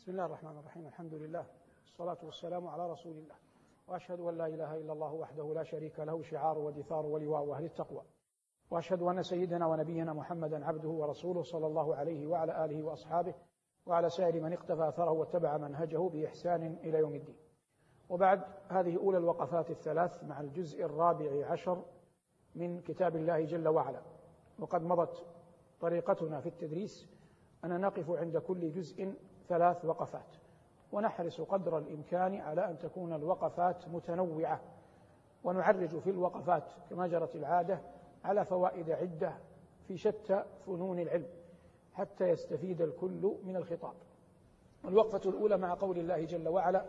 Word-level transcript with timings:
بسم 0.00 0.10
الله 0.10 0.26
الرحمن 0.26 0.58
الرحيم. 0.58 0.86
الحمد 0.86 1.14
لله. 1.14 1.46
والصلاة 1.84 2.18
والسلام 2.24 2.66
على 2.66 2.90
رسول 2.90 3.12
الله. 3.12 3.34
وأشهد 3.88 4.20
أن 4.20 4.38
لا 4.38 4.46
إله 4.46 4.76
إلا 4.76 4.92
الله 4.92 5.12
وحده 5.12 5.54
لا 5.54 5.62
شريك 5.62 6.00
له 6.00 6.22
شعار 6.22 6.58
ودثار 6.58 7.06
ولواء 7.06 7.52
أهل 7.52 7.64
التقوى. 7.64 8.02
وأشهد 8.70 9.02
أن 9.02 9.22
سيدنا 9.22 9.66
ونبينا 9.66 10.12
محمدا 10.12 10.66
عبده 10.66 10.88
ورسوله 10.88 11.42
صلى 11.42 11.66
الله 11.66 11.94
عليه 11.94 12.26
وعلى 12.26 12.64
آله 12.64 12.82
وأصحابه 12.82 13.34
وعلى 13.86 14.10
سائر 14.10 14.40
من 14.40 14.52
اقتفى 14.52 14.88
أثره 14.88 15.10
واتبع 15.10 15.56
منهجه 15.56 16.08
بإحسان 16.08 16.62
إلى 16.62 16.98
يوم 16.98 17.14
الدين. 17.14 17.36
وبعد 18.08 18.42
هذه 18.68 18.96
أولى 18.96 19.18
الوقفات 19.18 19.70
الثلاث 19.70 20.24
مع 20.24 20.40
الجزء 20.40 20.84
الرابع 20.84 21.46
عشر 21.46 21.84
من 22.54 22.80
كتاب 22.80 23.16
الله 23.16 23.44
جل 23.44 23.68
وعلا. 23.68 24.02
وقد 24.58 24.82
مضت 24.82 25.26
طريقتنا 25.80 26.40
في 26.40 26.48
التدريس. 26.48 27.08
أن 27.64 27.80
نقف 27.80 28.10
عند 28.10 28.38
كل 28.38 28.70
جزء 28.70 29.14
ثلاث 29.50 29.84
وقفات. 29.84 30.36
ونحرص 30.92 31.40
قدر 31.40 31.78
الإمكان 31.78 32.40
على 32.40 32.70
أن 32.70 32.78
تكون 32.78 33.12
الوقفات 33.12 33.88
متنوعة. 33.88 34.60
ونعرج 35.44 35.98
في 35.98 36.10
الوقفات 36.10 36.64
كما 36.90 37.06
جرت 37.06 37.36
العادة 37.36 37.80
على 38.24 38.44
فوائد 38.44 38.90
عدة 38.90 39.36
في 39.88 39.96
شتى 39.96 40.44
فنون 40.66 40.98
العلم 40.98 41.28
حتى 41.92 42.24
يستفيد 42.24 42.80
الكل 42.82 43.36
من 43.44 43.56
الخطاب. 43.56 43.94
الوقفة 44.84 45.30
الأولى 45.30 45.56
مع 45.56 45.74
قول 45.74 45.98
الله 45.98 46.24
جل 46.24 46.48
وعلا 46.48 46.84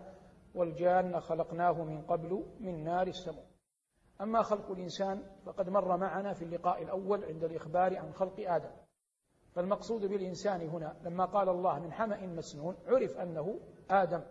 والجان 0.55 1.19
خلقناه 1.19 1.83
من 1.83 2.01
قبل 2.01 2.45
من 2.59 2.83
نار 2.83 3.07
السموم 3.07 3.45
أما 4.21 4.41
خلق 4.41 4.71
الإنسان 4.71 5.23
فقد 5.45 5.69
مر 5.69 5.97
معنا 5.97 6.33
في 6.33 6.41
اللقاء 6.41 6.83
الأول 6.83 7.25
عند 7.25 7.43
الإخبار 7.43 7.97
عن 7.97 8.13
خلق 8.13 8.39
آدم. 8.39 8.71
فالمقصود 9.55 10.05
بالإنسان 10.05 10.61
هنا 10.61 10.95
لما 11.03 11.25
قال 11.25 11.49
الله 11.49 11.79
من 11.79 11.93
حمأ 11.93 12.25
مسنون 12.25 12.75
عرف 12.87 13.17
أنه 13.17 13.59
آدم 13.89 14.21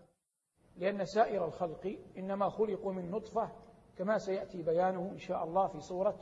لأن 0.76 1.04
سائر 1.04 1.44
الخلق 1.44 1.98
إنما 2.18 2.48
خلقوا 2.48 2.92
من 2.92 3.10
نطفة 3.10 3.50
كما 3.96 4.18
سيأتي 4.18 4.62
بيانه 4.62 5.10
إن 5.12 5.18
شاء 5.18 5.44
الله 5.44 5.66
في 5.66 5.80
سورة 5.80 6.18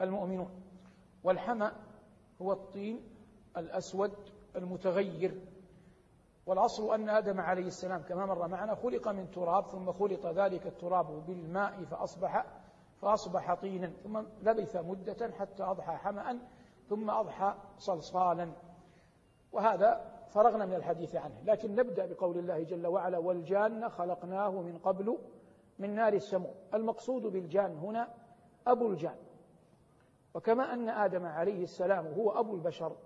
المؤمنون. 0.00 0.62
والحمأ 1.24 1.72
هو 2.42 2.52
الطين 2.52 3.00
الأسود 3.56 4.12
المتغير. 4.56 5.40
والأصل 6.46 6.94
أن 6.94 7.08
آدم 7.08 7.40
عليه 7.40 7.66
السلام 7.66 8.02
كما 8.02 8.26
مر 8.26 8.48
معنا 8.48 8.74
خلق 8.74 9.08
من 9.08 9.30
تراب 9.30 9.66
ثم 9.66 9.92
خلط 9.92 10.26
ذلك 10.26 10.66
التراب 10.66 11.26
بالماء 11.26 11.84
فأصبح 11.84 12.46
فأصبح 13.02 13.54
طينا 13.54 13.92
ثم 14.02 14.22
لبث 14.42 14.76
مدة 14.76 15.32
حتى 15.38 15.62
أضحى 15.62 15.96
حمأ 15.96 16.38
ثم 16.90 17.10
أضحى 17.10 17.54
صلصالا. 17.78 18.52
وهذا 19.52 20.20
فرغنا 20.28 20.66
من 20.66 20.74
الحديث 20.74 21.16
عنه. 21.16 21.42
لكن 21.44 21.74
نبدأ 21.74 22.06
بقول 22.06 22.38
الله 22.38 22.62
جل 22.62 22.86
وعلا 22.86 23.18
والجان 23.18 23.88
خلقناه 23.88 24.50
من 24.50 24.78
قبل 24.78 25.18
من 25.78 25.94
نار 25.94 26.12
السموم 26.12 26.54
المقصود 26.74 27.22
بالجان 27.22 27.76
هنا 27.76 28.14
أبو 28.66 28.90
الجان. 28.90 29.16
وكما 30.34 30.74
أن 30.74 30.88
آدم 30.88 31.26
عليه 31.26 31.62
السلام 31.62 32.06
هو 32.06 32.30
أبو 32.30 32.54
البشر 32.54 32.96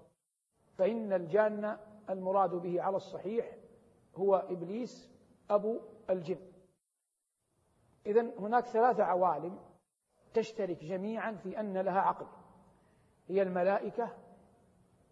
فإن 0.78 1.12
الجان 1.12 1.78
المراد 2.10 2.50
به 2.50 2.82
على 2.82 2.96
الصحيح 2.96 3.56
هو 4.16 4.36
إبليس 4.36 5.10
أبو 5.50 5.80
الجن. 6.10 6.40
إذا 8.06 8.30
هناك 8.38 8.66
ثلاثة 8.66 9.04
عوالم 9.04 9.58
تشترك 10.34 10.84
جميعا 10.84 11.32
في 11.32 11.60
أن 11.60 11.78
لها 11.78 12.00
عقل. 12.00 12.26
هي 13.28 13.42
الملائكة 13.42 14.08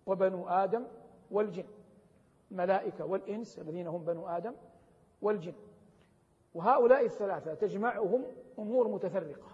وبنو 0.06 0.48
آدم 0.48 0.86
والجن. 1.30 1.64
الملائكة 2.50 3.04
والإنس 3.04 3.58
الذين 3.58 3.86
هم 3.86 4.04
بنو 4.04 4.28
آدم 4.28 4.54
والجن. 5.22 5.54
وهؤلاء 6.54 7.04
الثلاثة 7.04 7.54
تجمعهم 7.54 8.24
أمور 8.58 8.88
متفرقة. 8.88 9.48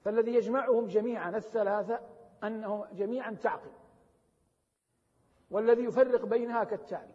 فالذي 0.00 0.34
يجمعهم 0.34 0.86
جميعا 0.86 1.36
الثلاثة 1.36 2.00
أنهم 2.44 2.84
جميعا 2.92 3.30
تعقل. 3.30 3.70
والذي 5.50 5.84
يفرق 5.84 6.24
بينها 6.24 6.64
كالتالي. 6.64 7.14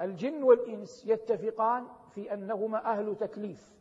الجن 0.00 0.42
والإنس 0.42 1.06
يتفقان 1.06 1.86
في 2.10 2.34
أنهما 2.34 2.84
أهل 2.92 3.16
تكليف. 3.16 3.78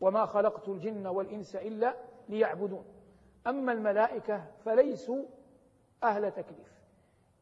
وما 0.00 0.26
خلقت 0.26 0.68
الجن 0.68 1.06
والإنس 1.06 1.56
إلا 1.56 1.96
ليعبدون. 2.28 2.84
أما 3.46 3.72
الملائكة 3.72 4.44
فليسوا 4.64 5.24
أهل 6.02 6.32
تكليف. 6.32 6.72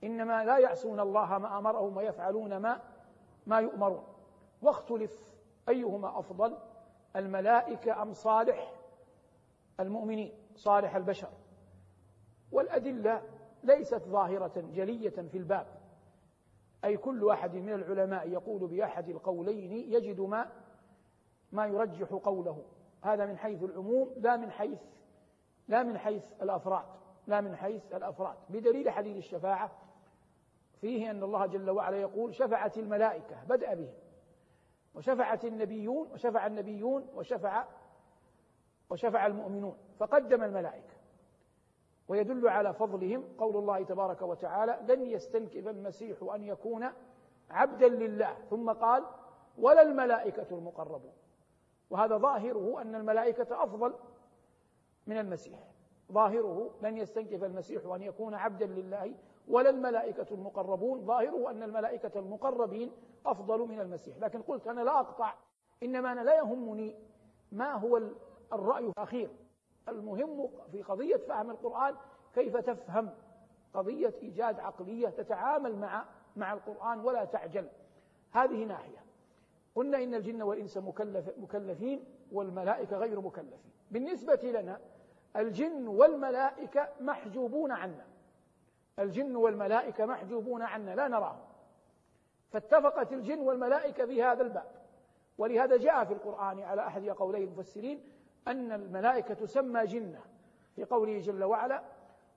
إنما 0.04 0.44
لا 0.44 0.58
يعصون 0.58 1.00
الله 1.00 1.38
ما 1.38 1.58
أمرهم 1.58 1.96
ويفعلون 1.96 2.56
ما 2.56 2.80
ما 3.46 3.60
يؤمرون. 3.60 4.04
واختلف 4.62 5.20
أيهما 5.68 6.18
أفضل 6.18 6.58
الملائكة 7.16 8.02
أم 8.02 8.12
صالح 8.12 8.72
المؤمنين 9.80 10.32
صالح 10.56 10.96
البشر؟ 10.96 11.28
والأدلة 12.52 13.22
ليست 13.62 14.02
ظاهرة 14.02 14.64
جلية 14.74 15.10
في 15.10 15.38
الباب. 15.38 15.66
أي 16.84 16.96
كل 16.96 17.24
واحد 17.24 17.54
من 17.54 17.72
العلماء 17.72 18.28
يقول 18.28 18.66
بأحد 18.66 19.08
القولين 19.08 19.72
يجد 19.72 20.20
ما 20.20 20.50
ما 21.52 21.66
يرجح 21.66 22.08
قوله. 22.12 22.62
هذا 23.02 23.26
من 23.26 23.38
حيث 23.38 23.62
العموم 23.62 24.10
لا 24.16 24.36
من 24.36 24.50
حيث 24.50 24.78
لا 25.70 25.82
من 25.82 25.98
حيث 25.98 26.24
الأفراد 26.42 26.84
لا 27.26 27.40
من 27.40 27.56
حيث 27.56 27.82
الأفراد. 27.94 28.36
بدليل 28.48 28.90
حديث 28.90 29.16
الشفاعة 29.16 29.70
فيه 30.80 31.10
أن 31.10 31.22
الله 31.22 31.46
جل 31.46 31.70
وعلا 31.70 31.96
يقول 31.96 32.34
شفعت 32.34 32.78
الملائكة 32.78 33.44
بدأ 33.44 33.74
به 33.74 33.92
وشفعت 34.94 35.44
النبيون 35.44 36.08
وشفع 36.12 36.46
النبيون 36.46 37.06
وشفع 37.14 37.64
وشفع 38.90 39.26
المؤمنون. 39.26 39.76
فقدم 39.98 40.42
الملائكة. 40.42 40.94
ويدل 42.08 42.48
على 42.48 42.74
فضلهم 42.74 43.24
قول 43.38 43.56
الله 43.56 43.84
تبارك 43.84 44.22
وتعالى 44.22 44.78
لن 44.88 45.02
يستنكف 45.02 45.68
المسيح 45.68 46.16
أن 46.34 46.42
يكون 46.42 46.86
عبدا 47.50 47.88
لله 47.88 48.36
ثم 48.50 48.72
قال 48.72 49.04
ولا 49.58 49.82
الملائكة 49.82 50.46
المقربون 50.50 51.12
وهذا 51.90 52.16
ظاهره 52.16 52.82
أن 52.82 52.94
الملائكة 52.94 53.64
أفضل 53.64 53.94
من 55.10 55.18
المسيح. 55.18 55.58
ظاهره 56.12 56.70
لن 56.82 56.96
يستنكف 56.96 57.44
المسيح 57.44 57.82
أن 57.94 58.02
يكون 58.02 58.34
عبدا 58.34 58.66
لله 58.66 59.14
ولا 59.48 59.70
الملائكة 59.70 60.26
المقربون. 60.34 61.04
ظاهره 61.04 61.50
أن 61.50 61.62
الملائكة 61.62 62.18
المقربين 62.18 62.90
أفضل 63.26 63.58
من 63.58 63.80
المسيح. 63.80 64.16
لكن 64.18 64.42
قلت 64.42 64.66
أنا 64.66 64.80
لا 64.80 65.00
أقطع 65.00 65.34
إنما 65.82 66.12
أنا 66.12 66.20
لا 66.20 66.36
يهمني 66.38 66.94
ما 67.52 67.72
هو 67.72 68.02
الرأي 68.52 68.86
الأخير. 68.86 69.30
المهم 69.88 70.48
في 70.72 70.82
قضية 70.82 71.16
فهم 71.16 71.50
القرآن 71.50 71.94
كيف 72.34 72.56
تفهم 72.56 73.10
قضية 73.74 74.14
إيجاد 74.22 74.60
عقلية 74.60 75.08
تتعامل 75.08 75.76
مع 75.76 76.04
مع 76.36 76.52
القرآن 76.52 77.00
ولا 77.00 77.24
تعجل. 77.24 77.68
هذه 78.32 78.64
ناحية. 78.64 79.04
قلنا 79.74 80.02
إن 80.02 80.14
الجن 80.14 80.42
والإنس 80.42 80.76
مكلف 80.76 81.38
مكلفين 81.38 82.04
والملائكة 82.32 82.96
غير 82.96 83.20
مكلفين. 83.20 83.70
بالنسبة 83.90 84.40
لنا 84.42 84.80
الجن 85.36 85.88
والملائكة 85.88 86.88
محجوبون 87.00 87.72
عنا. 87.72 88.06
الجن 88.98 89.36
والملائكة 89.36 90.06
محجوبون 90.06 90.62
عنا 90.62 90.94
لا 90.94 91.08
نراهم. 91.08 91.40
فاتفقت 92.52 93.12
الجن 93.12 93.38
والملائكة 93.38 94.06
في 94.06 94.22
هذا 94.22 94.42
الباب. 94.42 94.80
ولهذا 95.38 95.76
جاء 95.76 96.04
في 96.04 96.12
القرآن 96.12 96.60
على 96.60 96.86
أحد 96.86 97.08
قولي 97.08 97.44
المفسرين 97.44 98.00
أن 98.48 98.72
الملائكة 98.72 99.34
تسمى 99.34 99.84
جنة 99.84 100.20
في 100.76 100.84
قوله 100.84 101.18
جل 101.18 101.44
وعلا 101.44 101.82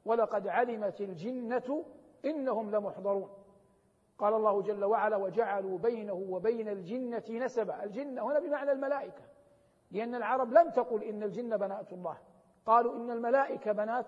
ولقد 0.05 0.47
علمت 0.47 1.01
الجنة 1.01 1.85
إنهم 2.25 2.71
لمحضرون 2.71 3.29
قال 4.17 4.33
الله 4.33 4.61
جل 4.61 4.83
وعلا 4.83 5.17
وجعلوا 5.17 5.77
بينه 5.77 6.13
وبين 6.13 6.69
الجنة 6.69 7.23
نسبا 7.29 7.83
الجنة 7.83 8.21
هنا 8.21 8.39
بمعنى 8.39 8.71
الملائكة 8.71 9.21
لأن 9.91 10.15
العرب 10.15 10.53
لم 10.53 10.69
تقل 10.69 11.03
إن 11.03 11.23
الجن 11.23 11.57
بنات 11.57 11.93
الله. 11.93 12.17
قالوا 12.65 12.95
إن 12.95 13.11
الملائكة 13.11 13.71
بنات 13.71 14.05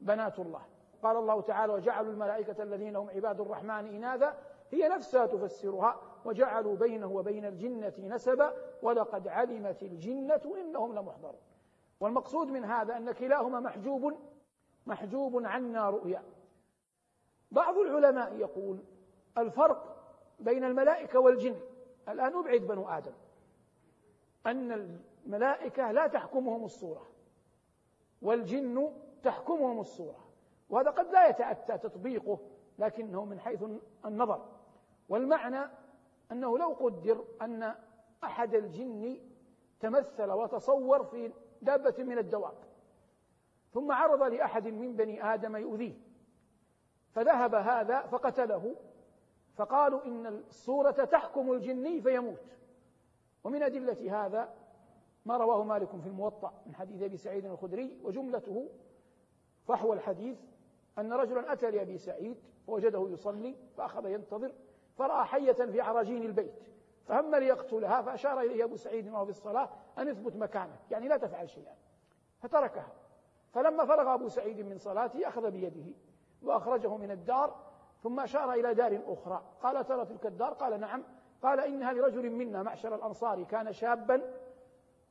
بنات 0.00 0.38
الله. 0.38 0.62
قال 1.02 1.16
الله 1.16 1.40
تعالى 1.40 1.72
وجعلوا 1.72 2.12
الملائكة 2.12 2.62
الذين 2.62 2.96
هم 2.96 3.10
عباد 3.10 3.40
الرحمن 3.40 3.70
إناثا. 3.70 4.38
هي 4.70 4.88
نفسها 4.88 5.26
تفسرها 5.26 6.00
وجعلوا 6.24 6.76
بينه 6.76 7.06
وبين 7.06 7.44
الجنة 7.44 7.94
نسبا 7.98 8.52
ولقد 8.82 9.28
علمت 9.28 9.82
الجنة 9.82 10.40
إنهم 10.60 10.94
لمحضرون. 10.94 11.40
والمقصود 12.00 12.48
من 12.48 12.64
هذا 12.64 12.96
أن 12.96 13.12
كلاهما 13.12 13.60
محجوب 13.60 14.14
محجوب 14.86 15.46
عنا 15.46 15.90
رؤيا. 15.90 16.22
بعض 17.50 17.78
العلماء 17.78 18.36
يقول 18.36 18.78
الفرق 19.38 19.96
بين 20.40 20.64
الملائكة 20.64 21.20
والجن. 21.20 21.56
الآن 22.08 22.38
أبعد 22.38 22.60
بنو 22.60 22.88
آدم. 22.88 23.12
أن 24.46 24.98
الملائكة 25.26 25.92
لا 25.92 26.06
تحكمهم 26.06 26.64
الصورة. 26.64 27.06
والجن 28.22 28.92
تحكمهم 29.22 29.80
الصورة 29.80 30.28
وهذا 30.70 30.90
قد 30.90 31.12
لا 31.12 31.28
يتأتى 31.28 31.78
تطبيقه 31.78 32.38
لكنه 32.78 33.24
من 33.24 33.40
حيث 33.40 33.64
النظر. 34.04 34.46
والمعنى 35.08 35.70
أنه 36.32 36.58
لو 36.58 36.68
قدر 36.72 37.24
أن 37.42 37.74
أحد 38.24 38.54
الجن 38.54 39.20
تمثل 39.80 40.30
وتصور 40.30 41.04
في 41.04 41.32
دابة 41.62 42.04
من 42.04 42.18
الدواب 42.18 42.54
ثم 43.72 43.92
عرض 43.92 44.22
لأحد 44.22 44.68
من 44.68 44.96
بني 44.96 45.34
آدم 45.34 45.56
يؤذيه 45.56 45.94
فذهب 47.12 47.54
هذا 47.54 48.00
فقتله 48.00 48.76
فقالوا 49.56 50.04
إن 50.04 50.26
الصورة 50.26 50.90
تحكم 50.90 51.52
الجني 51.52 52.00
فيموت. 52.00 52.58
ومن 53.44 53.62
أدلة 53.62 54.26
هذا 54.26 54.54
ما 55.24 55.36
رواه 55.36 55.64
مالك 55.64 55.88
في 55.88 56.06
الموطأ 56.06 56.52
من 56.66 56.74
حديث 56.74 57.02
أبي 57.02 57.16
سعيد 57.16 57.44
الخدري 57.44 58.00
وجملته 58.02 58.68
فحوى 59.66 59.96
الحديث 59.96 60.38
أن 60.98 61.12
رجلا 61.12 61.52
أتى 61.52 61.70
لأبي 61.70 61.98
سعيد 61.98 62.36
فوجده 62.66 63.08
يصلي 63.10 63.56
فأخذ 63.76 64.06
ينتظر 64.06 64.52
فرأى 64.96 65.24
حية 65.24 65.52
في 65.52 65.80
عراجين 65.80 66.22
البيت 66.22 66.68
فهم 67.04 67.34
ليقتلها 67.34 68.02
فأشار 68.02 68.40
إليه 68.40 68.64
أبو 68.64 68.76
سعيد 68.76 69.08
وهو 69.08 69.24
في 69.24 69.30
الصلاة 69.30 69.68
أن 69.98 70.08
اثبت 70.08 70.36
مكانك 70.36 70.78
يعني 70.90 71.08
لا 71.08 71.16
تفعل 71.16 71.48
شيئا. 71.48 71.74
فتركها. 72.40 72.92
فلما 73.52 73.84
فرغ 73.84 74.14
أبو 74.14 74.28
سعيد 74.28 74.60
من 74.60 74.78
صلاته 74.78 75.28
أخذ 75.28 75.50
بيده 75.50 75.94
وأخرجه 76.42 76.96
من 76.96 77.10
الدار 77.10 77.56
ثم 78.02 78.20
أشار 78.20 78.52
إلى 78.52 78.74
دار 78.74 79.00
أخرى. 79.06 79.42
قال 79.62 79.86
ترى 79.86 80.04
تلك 80.04 80.26
الدار؟ 80.26 80.52
قال 80.52 80.80
نعم. 80.80 81.04
قال 81.42 81.60
إنها 81.60 81.92
لرجل 81.92 82.30
منا 82.30 82.62
معشر 82.62 82.94
الأنصار 82.94 83.44
كان 83.44 83.72
شابا 83.72 84.22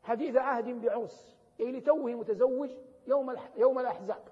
حديث 0.08 0.36
عهد 0.36 0.82
بعرس 0.82 1.38
أي 1.60 1.72
لتوه 1.72 2.12
متزوج 2.12 2.70
يوم 3.08 3.36
يوم 3.56 3.80
الأحزاب. 3.80 4.24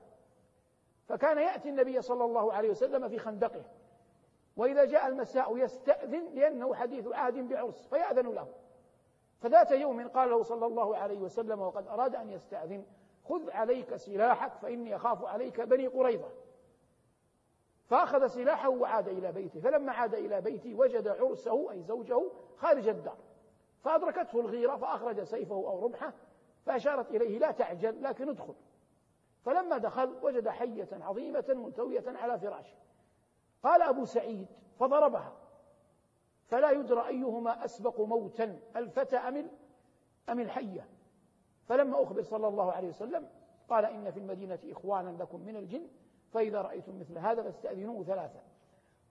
فكان 1.07 1.37
يأتي 1.37 1.69
النبي 1.69 2.01
صلى 2.01 2.25
الله 2.25 2.53
عليه 2.53 2.69
وسلم 2.69 3.09
في 3.09 3.19
خندقه. 3.19 3.63
وإذا 4.57 4.85
جاء 4.85 5.07
المساء 5.07 5.57
يستأذن 5.57 6.25
لأنه 6.33 6.75
حديث 6.75 7.07
عهد 7.07 7.49
بعرس 7.49 7.87
فيأذن 7.87 8.27
له. 8.27 8.47
فذات 9.41 9.71
يوم 9.71 10.07
قال 10.07 10.29
له 10.29 10.43
صلى 10.43 10.65
الله 10.65 10.97
عليه 10.97 11.19
وسلم 11.19 11.61
وقد 11.61 11.87
أراد 11.87 12.15
أن 12.15 12.29
يستأذن 12.29 12.85
خذ 13.23 13.51
عليك 13.51 13.95
سلاحك 13.95 14.53
فإني 14.61 14.95
أخاف 14.95 15.25
عليك 15.25 15.61
بني 15.61 15.87
قريظة. 15.87 16.29
فأخذ 17.87 18.27
سلاحه 18.27 18.69
وعاد 18.69 19.07
إلى 19.07 19.31
بيته. 19.31 19.59
فلما 19.59 19.91
عاد 19.91 20.13
إلى 20.13 20.41
بيته 20.41 20.75
وجد 20.75 21.07
عرسه 21.07 21.71
أي 21.71 21.83
زوجه 21.83 22.31
خارج 22.57 22.87
الدار. 22.87 23.17
فأدركته 23.85 24.39
الغيرة 24.39 24.75
فأخرج 24.75 25.23
سيفه 25.23 25.55
أو 25.55 25.85
رمحه 25.85 26.13
فأشارت 26.65 27.11
إليه 27.11 27.39
لا 27.39 27.51
تعجل 27.51 28.03
لكن 28.03 28.29
ادخل. 28.29 28.55
فلما 29.41 29.77
دخل 29.77 30.15
وجد 30.23 30.49
حية 30.49 30.87
عظيمة 30.91 31.45
منتوية 31.49 32.03
على 32.07 32.39
فراشه. 32.39 32.75
قال 33.63 33.81
أبو 33.81 34.05
سعيد 34.05 34.47
فضربها. 34.79 35.33
فلا 36.47 36.71
يدرى 36.71 37.07
أيهما 37.07 37.65
أسبق 37.65 38.01
موتا 38.01 38.59
الفتى 38.75 39.17
أم 39.17 39.49
أم 40.29 40.39
الحية؟ 40.39 40.87
فلما 41.65 42.03
أخبر 42.03 42.21
صلى 42.21 42.47
الله 42.47 42.71
عليه 42.71 42.87
وسلم 42.87 43.29
قال 43.69 43.85
إن 43.85 44.11
في 44.11 44.19
المدينة 44.19 44.59
إخوانا 44.71 45.23
لكم 45.23 45.41
من 45.41 45.55
الجن 45.55 45.87
فإذا 46.31 46.61
رأيتم 46.61 46.99
مثل 46.99 47.17
هذا 47.17 47.43
فاستأذنوه 47.43 48.03
ثلاثة. 48.03 48.39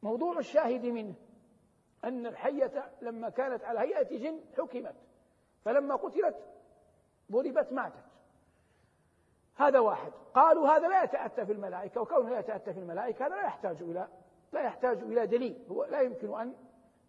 موضوع 0.03 0.39
الشاهد 0.39 0.87
منه 0.87 1.15
أن 2.05 2.27
الحية 2.27 2.93
لما 3.03 3.29
كانت 3.29 3.65
على 3.65 3.81
هيئة 3.81 4.19
جن 4.19 4.41
حكمت 4.59 4.95
فلما 5.65 5.95
قتلت 5.97 6.37
ضربت 7.33 7.73
ماتت. 7.73 8.05
هذا 9.57 9.79
واحد. 9.79 10.13
قالوا 10.35 10.69
هذا 10.69 10.89
لا 10.89 11.03
يتأتى 11.03 11.47
في 11.47 11.53
الملائكة 11.53 12.01
وكونه 12.01 12.31
لا 12.31 12.39
يتأتى 12.39 12.73
في 12.73 12.81
الملائكة 12.81 13.27
هذا 13.27 13.35
لا 13.35 13.43
يحتاج 13.43 13.83
إلى 13.83 14.09
لا 14.53 14.61
يحتاج 14.61 14.99
إلى 14.99 15.27
دليل. 15.27 15.67
هو 15.71 15.85
لا 15.85 16.01
يمكن 16.01 16.41
أن 16.41 16.55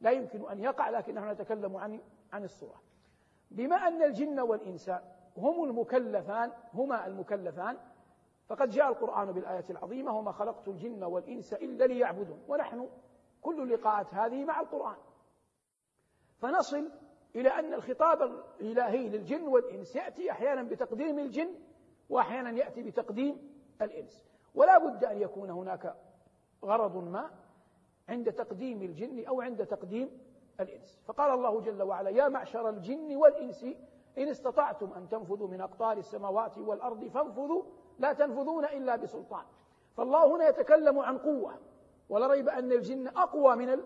لا 0.02 0.12
يمكن 0.12 0.50
أن 0.50 0.60
يقع 0.60 0.90
لكن 0.90 1.16
نحن 1.16 1.32
نتكلم 1.32 1.78
عن 1.78 2.00
عن 2.34 2.44
الصورة. 2.44 2.82
بما 3.52 3.76
أن 3.76 4.04
الجن 4.04 4.40
والإنس 4.40 4.92
هم 5.38 5.64
المكلفان 5.64 6.52
هما 6.74 7.08
المكلفان 7.08 7.78
فقد 8.48 8.70
جاء 8.70 8.90
القرآن 8.90 9.32
بالآية 9.32 9.66
العظيمة 9.70 10.18
وما 10.18 10.32
خلقت 10.32 10.68
الجن 10.68 11.04
والإنس 11.04 11.54
إلا 11.54 11.86
ليعبدون. 11.86 12.44
ونحن 12.48 12.88
كل 13.46 13.62
اللقاءات 13.62 14.14
هذه 14.14 14.46
مع 14.46 14.62
القرآن. 14.62 14.96
فنصل 16.38 16.92
إلى 17.36 17.50
أن 17.50 17.74
الخطاب 17.74 18.22
الإلهي 18.62 19.10
للجن 19.10 19.48
والإنس 19.48 19.96
يأتي 19.96 20.32
أحيانا 20.32 20.64
بتقديم 20.64 21.20
الجن 21.20 21.56
وأحيانا 22.10 22.50
يأتي 22.50 22.84
بتقديم 22.84 23.56
الإنس. 23.82 24.26
ولا 24.56 24.78
بد 24.78 25.04
أن 25.04 25.22
يكون 25.22 25.50
هناك 25.50 25.96
غرض 26.64 26.98
ما 26.98 27.32
عند 28.10 28.32
تقديم 28.32 28.82
الجن 28.82 29.26
أو 29.26 29.42
عند 29.42 29.66
تقديم 29.66 30.20
الإنس. 30.60 31.00
فقال 31.06 31.32
الله 31.32 31.62
جل 31.62 31.84
وعلا 31.84 32.10
يا 32.10 32.28
معشر 32.28 32.70
الجن 32.70 33.16
والإنس 33.16 33.64
إن 34.18 34.28
استطعتم 34.28 34.94
أن 34.94 35.10
تنفذوا 35.10 35.48
من 35.48 35.62
أقطار 35.62 35.98
السماوات 35.98 36.58
والأرض 36.58 37.08
فانفذوا 37.08 37.64
لا 38.00 38.14
تنفذون 38.14 38.66
إلا 38.66 38.96
بسلطان. 38.96 39.46
فالله 39.98 40.36
هنا 40.36 40.48
يتكلم 40.48 41.00
عن 41.00 41.18
قوة. 41.18 41.60
ولا 42.10 42.28
ريب 42.28 42.50
أن 42.50 42.72
الجن 42.72 43.08
أقوى 43.08 43.56
من 43.56 43.84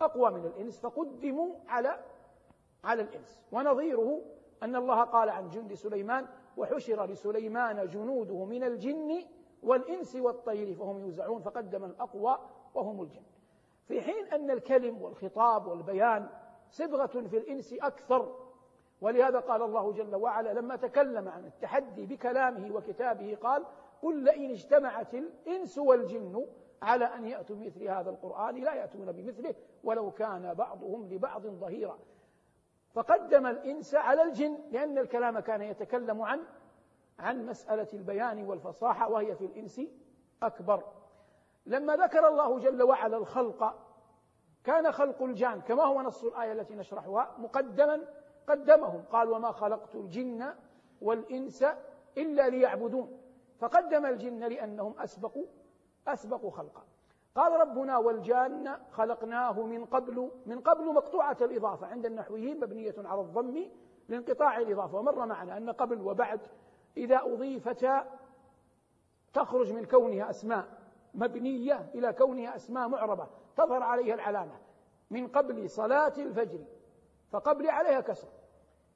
أقوى 0.00 0.30
من 0.30 0.44
الإنس 0.44 0.80
فقدموا 0.80 1.54
على 1.68 2.04
على 2.84 3.02
الإنس. 3.02 3.42
ونظيره 3.52 4.20
أن 4.62 4.76
الله 4.76 5.04
قال 5.04 5.28
عن 5.28 5.48
جند 5.48 5.74
سليمان 5.74 6.26
وحشر 6.56 7.06
لسليمان 7.06 7.86
جنوده 7.86 8.44
من 8.44 8.64
الجن 8.64 9.24
والإنس 9.62 10.16
والطير 10.16 10.74
فهم 10.74 10.98
يوزعون 10.98 11.42
فقدم 11.42 11.84
الأقوى 11.84 12.38
وهم 12.74 13.02
الجن. 13.02 13.22
في 13.88 14.00
حين 14.00 14.26
أن 14.26 14.50
الكلم 14.50 15.02
والخطاب 15.02 15.66
والبيان 15.66 16.28
صبغة 16.70 17.06
في 17.06 17.36
الإنس 17.38 17.72
أكثر 17.72 18.36
ولهذا 19.00 19.40
قال 19.40 19.62
الله 19.62 19.92
جل 19.92 20.16
وعلا 20.16 20.52
لما 20.54 20.76
تكلم 20.76 21.28
عن 21.28 21.44
التحدي 21.44 22.06
بكلامه 22.06 22.74
وكتابه 22.74 23.38
قال 23.42 23.64
قل 24.02 24.24
لئن 24.24 24.50
اجتمعت 24.50 25.14
الإنس 25.14 25.78
والجن 25.78 26.46
على 26.82 27.04
أن 27.04 27.26
يأتوا 27.26 27.56
بمثل 27.56 27.82
هذا 27.82 28.10
القرآن 28.10 28.56
لا 28.56 28.74
يأتون 28.74 29.12
بمثله 29.12 29.54
ولو 29.84 30.10
كان 30.10 30.54
بعضهم 30.54 31.08
لبعض 31.08 31.46
ظهيرا. 31.46 31.98
فقدم 32.92 33.46
الإنس 33.46 33.94
على 33.94 34.22
الجن 34.22 34.58
لأن 34.70 34.98
الكلام 34.98 35.40
كان 35.40 35.62
يتكلم 35.62 36.22
عن 36.22 36.40
عن 37.18 37.46
مسألة 37.46 37.88
البيان 37.92 38.44
والفصاحة 38.44 39.10
وهي 39.10 39.34
في 39.34 39.44
الإنس 39.44 39.80
أكبر. 40.42 40.84
لما 41.66 41.96
ذكر 41.96 42.28
الله 42.28 42.58
جل 42.58 42.82
وعلا 42.82 43.16
الخلق 43.16 43.86
كان 44.64 44.92
خلق 44.92 45.22
الجان 45.22 45.60
كما 45.60 45.82
هو 45.82 46.02
نص 46.02 46.24
الآية 46.24 46.52
التي 46.52 46.74
نشرحها 46.74 47.34
مقدما 47.38 48.00
قدمهم. 48.48 49.02
قال 49.12 49.28
وما 49.28 49.52
خلقت 49.52 49.94
الجن 49.94 50.54
والإنس 51.00 51.64
إلا 52.18 52.48
ليعبدون. 52.48 53.20
فقدم 53.58 54.06
الجن 54.06 54.44
لأنهم 54.44 54.98
أسبقوا 54.98 55.46
أسبقوا 56.08 56.50
خلقا. 56.50 56.82
قال 57.34 57.60
ربنا 57.60 57.98
والجان 57.98 58.76
خلقناه 58.90 59.62
من 59.62 59.84
قبل 59.84 60.30
من 60.46 60.60
قبل 60.60 60.94
مقطوعة 60.94 61.36
الإضافة. 61.40 61.86
عند 61.86 62.06
النحويين 62.06 62.60
مبنية 62.60 62.94
على 62.98 63.20
الضم 63.20 63.64
لانقطاع 64.08 64.58
الإضافة. 64.58 64.98
ومر 64.98 65.26
معنا 65.26 65.56
أن 65.56 65.70
قبل 65.70 66.00
وبعد. 66.00 66.40
إذا 66.96 67.20
أضيفتا 67.22 68.18
تخرج 69.32 69.72
من 69.72 69.84
كونها 69.84 70.30
أسماء 70.30 70.68
مبنية 71.14 71.90
إلى 71.94 72.12
كونها 72.12 72.56
أسماء 72.56 72.88
معربة. 72.88 73.26
تظهر 73.56 73.82
عليها 73.82 74.14
العلامة. 74.14 74.58
من 75.10 75.28
قبل 75.28 75.70
صلاة 75.70 76.12
الفجر 76.18 76.64
فقبل 77.30 77.70
عليها 77.70 78.00
كسر. 78.00 78.28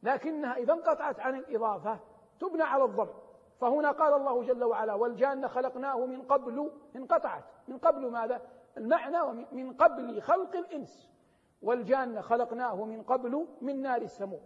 لكنها 0.02 0.56
إذا 0.56 0.72
انقطعت 0.72 1.20
عن 1.20 1.34
الإضافة 1.34 1.98
تبنى 2.40 2.62
على 2.62 2.84
الضم. 2.84 3.08
فهنا 3.60 3.90
قال 3.90 4.14
الله 4.14 4.42
جل 4.42 4.64
وعلا 4.64 4.94
والجان 4.94 5.48
خلقناه 5.48 6.06
من 6.06 6.22
قبل 6.22 6.70
انقطعت. 6.96 7.44
من 7.68 7.78
قبل 7.78 8.10
ماذا؟ 8.10 8.40
المعنى 8.76 9.46
من 9.52 9.72
قبل 9.72 10.22
خلق 10.22 10.56
الإنس. 10.56 11.10
والجان 11.62 12.22
خلقناه 12.22 12.84
من 12.84 13.02
قبل 13.02 13.46
من 13.60 13.82
نار 13.82 14.02
السموم. 14.02 14.40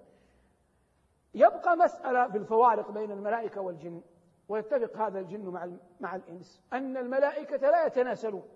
يبقى 1.34 1.76
مسألة 1.76 2.28
في 2.28 2.38
الفوارق 2.38 2.90
بين 2.90 3.10
الملائكة 3.10 3.60
والجن 3.60 4.02
ويتفق 4.48 4.96
هذا 4.96 5.18
الجن 5.18 5.48
مع 5.48 5.68
مع 6.00 6.16
الإنس 6.16 6.62
أن 6.72 6.96
الملائكة 6.96 7.70
لا 7.70 7.86
يتناسلون 7.86 8.48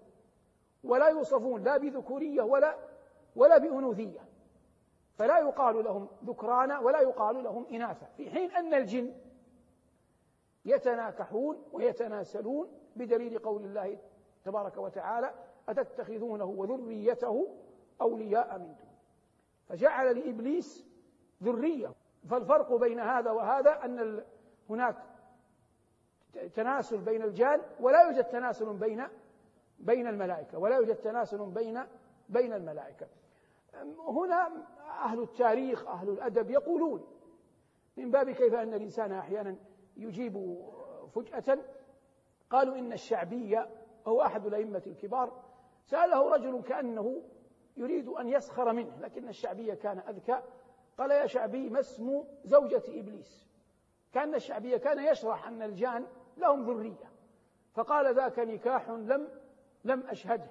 ولا 0.84 1.08
يوصفون 1.08 1.62
لا 1.62 1.76
بذكورية 1.76 2.42
ولا 2.42 2.76
ولا 3.36 3.58
بأنوثية. 3.58 4.20
فلا 5.14 5.38
يقال 5.38 5.84
لهم 5.84 6.08
ذكرانا 6.24 6.78
ولا 6.78 7.00
يقال 7.00 7.44
لهم 7.44 7.66
إناثا. 7.72 8.06
في 8.16 8.30
حين 8.30 8.50
أن 8.50 8.74
الجن 8.74 9.14
يتناكحون 10.64 11.62
ويتناسلون 11.72 12.68
بدليل 12.96 13.38
قول 13.38 13.64
الله 13.64 13.98
تبارك 14.44 14.76
وتعالى 14.76 15.34
أتتخذونه 15.68 16.44
وذريته 16.44 17.48
أولياء 18.00 18.58
من 18.58 18.66
دون. 18.66 18.92
فجعل 19.68 20.18
لإبليس 20.18 20.86
ذرية. 21.42 21.92
فالفرق 22.30 22.74
بين 22.74 23.00
هذا 23.00 23.30
وهذا 23.30 23.84
أن 23.84 24.24
هناك 24.70 24.96
تناسل 26.54 26.98
بين 26.98 27.22
الجان 27.22 27.60
ولا 27.80 28.02
يوجد 28.02 28.24
تناسل 28.24 28.72
بين 28.76 29.04
بين 29.78 30.06
الملائكة 30.06 30.58
ولا 30.58 30.76
يوجد 30.76 30.96
تناسل 30.96 31.46
بين 31.46 31.82
بين 32.28 32.52
الملائكة. 32.52 33.06
هنا 34.08 34.50
أهل 35.04 35.22
التاريخ 35.22 35.86
أهل 35.86 36.08
الأدب 36.08 36.50
يقولون 36.50 37.06
من 37.96 38.10
باب 38.10 38.30
كيف 38.30 38.54
أن 38.54 38.74
الإنسان 38.74 39.12
أحيانا 39.12 39.56
يجيب 39.96 40.58
فجأة 41.14 41.58
قالوا 42.50 42.78
إن 42.78 42.92
الشعبية 42.92 43.68
هو 44.06 44.22
أحد 44.22 44.46
الأئمة 44.46 44.82
الكبار. 44.86 45.42
سأله 45.84 46.34
رجل 46.34 46.62
كأنه 46.62 47.22
يريد 47.76 48.08
أن 48.08 48.28
يسخر 48.28 48.72
منه 48.72 48.98
لكن 49.00 49.28
الشعبية 49.28 49.74
كان 49.74 49.98
أذكى. 49.98 50.42
قال 50.98 51.10
يا 51.10 51.26
شعبي 51.26 51.70
ما 51.70 51.80
اسم 51.80 52.24
زوجة 52.44 52.82
إبليس؟ 52.88 53.48
كأن 54.12 54.34
الشعبية 54.34 54.76
كان 54.76 55.12
يشرح 55.12 55.48
أن 55.48 55.62
الجان 55.62 56.06
لهم 56.36 56.62
ذرية. 56.62 57.12
فقال 57.74 58.14
ذاك 58.14 58.38
نكاح 58.38 58.88
لم 58.90 59.28
لم 59.84 60.06
أشهده. 60.06 60.50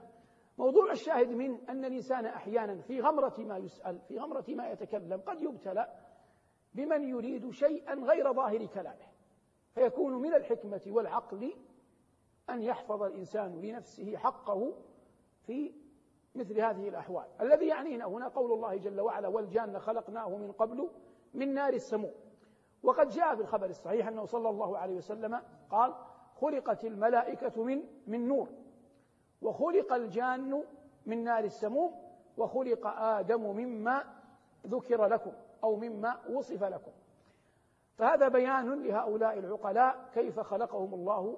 موضوع 0.58 0.92
الشاهد 0.92 1.30
من 1.30 1.70
أن 1.70 1.86
الإنسان 1.86 2.26
أحيانا 2.26 2.82
في 2.82 3.02
غمرة 3.02 3.34
ما 3.40 3.58
يسأل 3.58 4.00
في 4.08 4.20
غمرة 4.20 4.46
ما 4.48 4.70
يتكلم 4.70 5.22
قد 5.22 5.42
يبتلى 5.42 5.88
بمن 6.74 7.04
يريد 7.04 7.50
شيئا 7.50 7.94
غير 7.94 8.34
ظاهر 8.34 8.66
كلامه. 8.66 9.11
فيكون 9.76 10.14
من 10.14 10.34
الحكمة 10.34 10.82
والعقل 10.88 11.54
أن 12.50 12.62
يحفظ 12.62 13.04
الإنسان 13.04 13.62
لنفسه 13.62 14.18
حقه 14.18 14.74
في 15.46 15.74
مثل 16.36 16.60
هذه 16.60 16.90
الأحوال. 16.90 17.26
الذي 17.42 17.68
يعنينا 17.68 18.06
هنا 18.06 18.28
قول 18.28 18.52
الله 18.52 18.76
جل 18.76 19.02
وعلا 19.02 19.28
والجان 19.28 19.80
خلقناه 19.80 20.38
من 20.38 20.52
قبل 20.52 20.90
من 21.34 21.54
نار 21.54 21.74
السموم 21.74 22.12
وقد 22.84 23.10
جاء 23.10 23.36
في 23.36 23.42
الخبر 23.42 23.66
الصحيح 23.66 24.08
أنه 24.08 24.26
صلى 24.26 24.50
الله 24.50 24.78
عليه 24.78 24.96
وسلم 24.96 25.42
قال 25.70 25.94
خلقت 26.36 26.86
الملائكة 26.86 27.64
من 27.64 27.84
من 28.08 28.28
نور 28.28 28.50
وخلق 29.42 29.94
الجان 29.94 30.64
من 31.06 31.24
نار 31.24 31.44
السموم 31.44 31.92
وخلق 32.38 32.88
آدم 32.88 33.42
مما 33.42 34.04
ذكر 34.68 35.06
لكم 35.06 35.32
أو 35.64 35.76
مما 35.76 36.20
وصف 36.30 36.64
لكم 36.64 36.92
فهذا 38.02 38.28
بيان 38.28 38.84
لهؤلاء 38.84 39.40
العقلاء 39.40 40.10
كيف 40.14 40.40
خلقهم 40.40 40.94
الله 40.94 41.38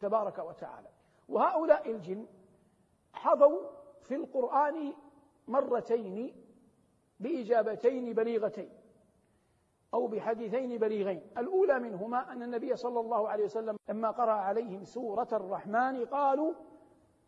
تبارك 0.00 0.38
وتعالى. 0.38 0.88
وهؤلاء 1.28 1.90
الجن 1.90 2.26
حظوا 3.12 3.60
في 4.02 4.14
القرآن 4.14 4.92
مرتين 5.48 6.34
بإجابتين 7.20 8.12
بليغتين 8.12 8.70
أو 9.94 10.06
بحديثين 10.06 10.78
بليغين. 10.78 11.22
الأولى 11.38 11.78
منهما 11.78 12.32
أن 12.32 12.42
النبي 12.42 12.76
صلى 12.76 13.00
الله 13.00 13.28
عليه 13.28 13.44
وسلم 13.44 13.76
لما 13.88 14.10
قرأ 14.10 14.32
عليهم 14.32 14.84
سورة 14.84 15.28
الرحمن 15.32 16.04
قالوا 16.04 16.52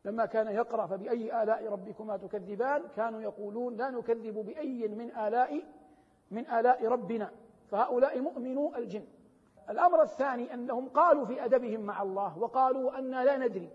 لما 0.05 0.27
كان 0.27 0.49
يقرأ 0.49 0.87
فبأي 0.87 1.43
آلاء 1.43 1.69
ربكما 1.69 2.17
تكذبان 2.17 2.83
كانوا 2.97 3.21
يقولون 3.21 3.77
لا 3.77 3.91
نكذب 3.91 4.35
بأي 4.35 4.89
من 4.89 5.17
آلاء 5.17 5.63
من 6.31 6.51
آلاء 6.51 6.87
ربنا. 6.87 7.44
فهؤلاء 7.71 8.21
مؤمنو 8.21 8.75
الجن. 8.75 9.07
الأمر 9.71 10.03
الثاني 10.03 10.55
أنهم 10.55 10.89
قالوا 10.89 11.25
في 11.25 11.45
أدبهم 11.45 11.81
مع 11.81 12.03
الله 12.03 12.39
وقالوا 12.39 12.99
أنا 12.99 13.25
لا 13.25 13.37
ندري. 13.37 13.71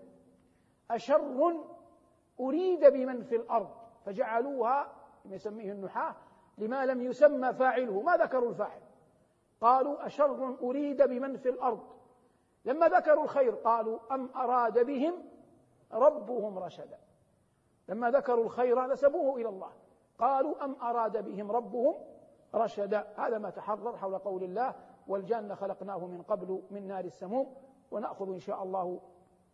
أشر 0.90 1.54
أريد 2.40 2.84
بمن 2.84 3.22
في 3.22 3.36
الأرض. 3.36 3.70
فجعلوها 4.06 4.92
يسميه 5.24 5.72
النحاة 5.72 6.14
لما 6.58 6.86
لم 6.86 7.02
يسمى 7.02 7.52
فاعله. 7.52 8.02
ما 8.02 8.16
ذكروا 8.16 8.50
الفاعل؟ 8.50 8.80
قالوا 9.60 10.06
أشر 10.06 10.56
أريد 10.62 11.02
بمن 11.02 11.36
في 11.36 11.48
الأرض. 11.48 11.80
لما 12.64 12.88
ذكروا 12.88 13.24
الخير 13.24 13.54
قالوا 13.54 13.98
أم 14.12 14.30
أراد 14.36 14.86
بهم 14.86 15.14
ربهم 15.92 16.58
رشدا. 16.58 16.98
لما 17.88 18.10
ذكروا 18.10 18.44
الخير 18.44 18.86
نسبوه 18.86 19.36
إلى 19.36 19.48
الله. 19.48 19.70
قالوا 20.18 20.64
أم 20.64 20.76
أراد 20.82 21.24
بهم 21.24 21.50
ربهم 21.50 21.94
رشدا 22.54 23.14
هذا 23.16 23.38
ما 23.38 23.50
تحرر 23.50 23.96
حول 23.96 24.18
قول 24.18 24.42
الله 24.42 24.74
والجنة 25.06 25.54
خلقناه 25.54 26.06
من 26.06 26.22
قبل 26.22 26.62
من 26.70 26.86
نار 26.86 27.04
السموم 27.04 27.56
ونأخذ 27.90 28.32
إن 28.32 28.40
شاء 28.40 28.62
الله 28.62 29.00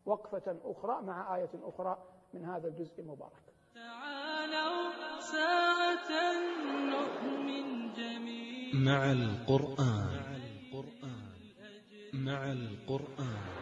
وقفة 0.06 0.56
أخرى 0.64 1.02
مع 1.02 1.36
آية 1.36 1.50
أخرى 1.62 1.98
من 2.34 2.44
هذا 2.44 2.68
الجزء 2.68 3.00
المبارك. 3.00 3.42
تعالوا 3.74 5.20
ساعة 5.20 6.10
نؤمن 6.90 7.92
جميعا. 7.92 8.74
مع 8.74 9.12
القرآن. 9.12 10.26
مع 12.14 12.52
القرآن. 12.52 13.56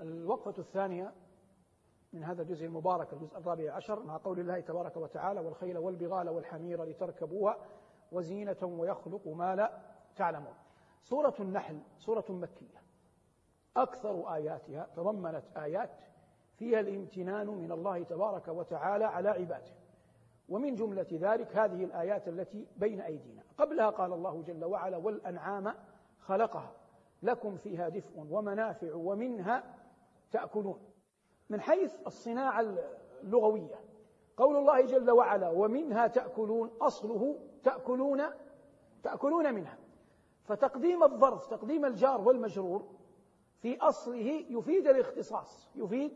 الوقفة 0.00 0.54
الثانية 0.58 1.12
من 2.16 2.24
هذا 2.24 2.42
الجزء 2.42 2.66
المبارك 2.66 3.12
الجزء 3.12 3.38
الرابع 3.38 3.72
عشر 3.72 4.02
مع 4.02 4.16
قول 4.16 4.40
الله 4.40 4.60
تبارك 4.60 4.96
وتعالى 4.96 5.40
والخيل 5.40 5.78
والبغال 5.78 6.28
والحمير 6.28 6.84
لتركبوها 6.84 7.56
وزينة 8.12 8.56
ويخلق 8.62 9.28
ما 9.28 9.56
لا 9.56 9.78
تعلمون. 10.16 10.54
سورة 11.02 11.34
النحل 11.40 11.80
سورة 11.98 12.24
مكية 12.28 12.82
أكثر 13.76 14.34
آياتها 14.34 14.88
تضمنت 14.96 15.44
آيات 15.56 15.90
فيها 16.56 16.80
الامتنان 16.80 17.46
من 17.46 17.72
الله 17.72 18.02
تبارك 18.02 18.48
وتعالى 18.48 19.04
على 19.04 19.28
عباده. 19.28 19.72
ومن 20.48 20.74
جملة 20.74 21.06
ذلك 21.12 21.56
هذه 21.56 21.84
الآيات 21.84 22.28
التي 22.28 22.66
بين 22.76 23.00
أيدينا. 23.00 23.42
قبلها 23.58 23.90
قال 23.90 24.12
الله 24.12 24.42
جل 24.42 24.64
وعلا 24.64 24.96
والأنعام 24.96 25.74
خلقها 26.20 26.72
لكم 27.22 27.56
فيها 27.56 27.88
دفء 27.88 28.20
ومنافع 28.30 28.94
ومنها 28.94 29.74
تأكلون. 30.30 30.95
من 31.50 31.60
حيث 31.60 31.94
الصناعة 32.06 32.60
اللغوية. 33.22 33.80
قول 34.36 34.56
الله 34.56 34.80
جل 34.80 35.10
وعلا 35.10 35.48
ومنها 35.48 36.06
تأكلون 36.06 36.70
أصله 36.80 37.38
تأكلون 37.64 38.22
تأكلون 39.02 39.54
منها. 39.54 39.78
فتقديم 40.44 41.02
الظرف 41.02 41.46
تقديم 41.46 41.84
الجار 41.84 42.20
والمجرور 42.20 42.84
في 43.62 43.78
أصله 43.78 44.44
يفيد 44.50 44.86
الاختصاص 44.86 45.70
يفيد 45.74 46.12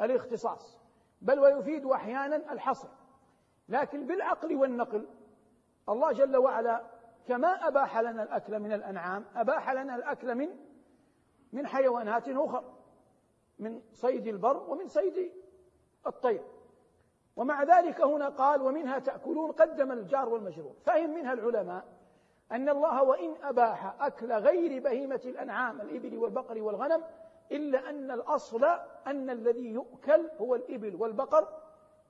الاختصاص. 0.00 0.80
بل 1.22 1.40
ويفيد 1.40 1.86
أحيانا 1.86 2.52
الحصر. 2.52 2.88
لكن 3.68 4.06
بالعقل 4.06 4.56
والنقل 4.56 5.06
الله 5.88 6.12
جل 6.12 6.36
وعلا 6.36 6.82
كما 7.26 7.48
أباح 7.48 7.98
لنا 7.98 8.22
الأكل 8.22 8.60
من 8.60 8.72
الأنعام 8.72 9.24
أباح 9.34 9.70
لنا 9.70 9.96
الأكل 9.96 10.34
من 10.34 10.48
من 11.52 11.66
حيوانات 11.66 12.28
أخرى 12.28 12.64
من 13.60 13.82
صيد 13.92 14.26
البر 14.26 14.70
ومن 14.70 14.88
صيد 14.88 15.32
الطير. 16.06 16.44
ومع 17.36 17.62
ذلك 17.62 18.00
هنا 18.00 18.28
قال 18.28 18.62
ومنها 18.62 18.98
تأكلون 18.98 19.52
قدم 19.52 19.92
الجار 19.92 20.28
والمجرور. 20.28 20.74
فهم 20.84 21.10
منها 21.10 21.32
العلماء 21.32 21.84
أن 22.52 22.68
الله 22.68 23.02
وإن 23.02 23.34
أباح 23.42 24.02
أكل 24.02 24.32
غير 24.32 24.82
بهيمة 24.82 25.20
الأنعام 25.24 25.80
الإبل 25.80 26.18
والبقر 26.18 26.62
والغنم 26.62 27.04
إلا 27.52 27.90
أن 27.90 28.10
الأصل 28.10 28.64
أن 29.06 29.30
الذي 29.30 29.72
يؤكل 29.72 30.30
هو 30.40 30.54
الإبل 30.54 30.96
والبقر 30.96 31.48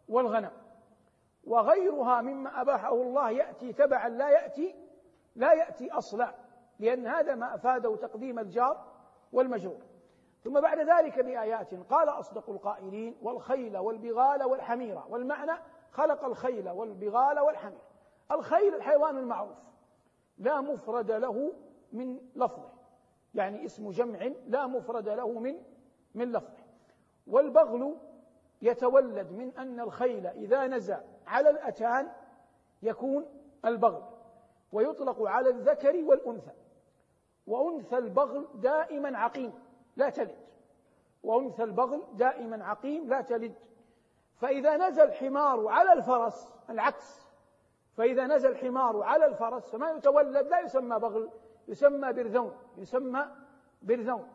والغنم. 0.08 0.50
وغيرها 1.44 2.20
مما 2.20 2.60
أباحه 2.60 2.94
الله 2.94 3.30
يأتي 3.30 3.72
تبعا 3.72 4.08
لا 4.08 4.28
يأتي 4.28 4.74
لا 5.36 5.52
يأتي 5.52 5.90
أصلا 5.90 6.34
لأن 6.78 7.06
هذا 7.06 7.34
ما 7.34 7.54
أفاده 7.54 7.96
تقديم 7.96 8.38
الجار 8.38 8.84
والمجرور. 9.32 9.89
ثم 10.44 10.60
بعد 10.60 10.78
ذلك 10.78 11.18
بآيات 11.18 11.74
قال 11.74 12.08
أصدق 12.08 12.50
القائلين 12.50 13.16
والخيل 13.22 13.78
والبغال 13.78 14.42
والحمير 14.42 15.02
والمعنى 15.08 15.52
خلق 15.90 16.24
الخيل 16.24 16.68
والبغال 16.68 17.40
والحمير. 17.40 17.80
الخيل 18.32 18.74
الحيوان 18.74 19.18
المعروف 19.18 19.56
لا 20.38 20.60
مفرد 20.60 21.10
له 21.10 21.52
من 21.92 22.20
لفظه 22.36 22.68
يعني 23.34 23.64
اسم 23.64 23.90
جمع 23.90 24.30
لا 24.46 24.66
مفرد 24.66 25.08
له 25.08 25.38
من 25.38 25.62
من 26.14 26.32
لفظه. 26.32 26.64
والبغل 27.26 27.96
يتولد 28.62 29.32
من 29.32 29.52
أن 29.58 29.80
الخيل 29.80 30.26
إذا 30.26 30.66
نزع 30.66 31.00
على 31.26 31.50
الأتان 31.50 32.12
يكون 32.82 33.26
البغل 33.64 34.02
ويطلق 34.72 35.22
على 35.22 35.50
الذكر 35.50 36.04
والأنثى. 36.04 36.52
وأنثى 37.46 37.98
البغل 37.98 38.48
دائما 38.54 39.18
عقيم. 39.18 39.52
لا 39.96 40.10
تلد. 40.10 40.36
وأنثى 41.22 41.62
البغل 41.62 42.02
دائما 42.12 42.64
عقيم 42.64 43.08
لا 43.08 43.20
تلد. 43.20 43.54
فإذا 44.36 44.76
نزل 44.76 45.02
الحمار 45.02 45.68
على 45.68 45.92
الفرس 45.92 46.52
العكس. 46.70 47.30
فإذا 47.96 48.26
نزل 48.26 48.50
الحمار 48.50 49.02
على 49.02 49.26
الفرس 49.26 49.70
فما 49.70 49.90
يتولد 49.90 50.46
لا 50.46 50.60
يسمى 50.60 50.98
بغل 50.98 51.30
يسمى 51.68 52.12
برذون 52.12 52.56
يسمى 52.76 53.26
برذون. 53.82 54.28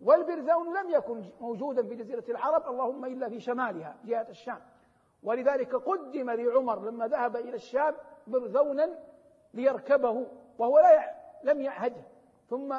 والبرذون 0.00 0.76
لم 0.76 0.90
يكن 0.90 1.24
موجودا 1.40 1.82
في 1.82 1.94
جزيرة 1.94 2.24
العرب 2.28 2.68
اللهم 2.68 3.04
إلا 3.04 3.28
في 3.28 3.40
شمالها 3.40 3.96
جهة 4.04 4.26
الشام. 4.28 4.60
ولذلك 5.22 5.74
قدم 5.74 6.30
لعمر 6.30 6.90
لما 6.90 7.08
ذهب 7.08 7.36
إلى 7.36 7.54
الشام 7.54 7.94
برذونا 8.26 8.98
ليركبه 9.54 10.26
وهو 10.58 10.78
لا 10.78 11.14
لم 11.42 11.60
يعهده. 11.60 12.02
ثم 12.50 12.76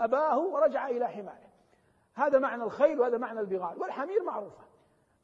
أباه 0.00 0.38
ورجع 0.38 0.88
إلى 0.88 1.08
حماره. 1.08 1.49
هذا 2.14 2.38
معنى 2.38 2.62
الخيل 2.62 3.00
وهذا 3.00 3.18
معنى 3.18 3.40
البغال 3.40 3.78
والحمير 3.78 4.22
معروفة. 4.22 4.64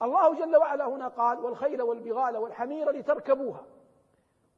الله 0.03 0.35
جل 0.35 0.57
وعلا 0.57 0.89
هنا 0.89 1.09
قال 1.09 1.39
والخيل 1.39 1.83
والبغال 1.83 2.37
والحمير 2.37 2.91
لتركبوها 2.91 3.65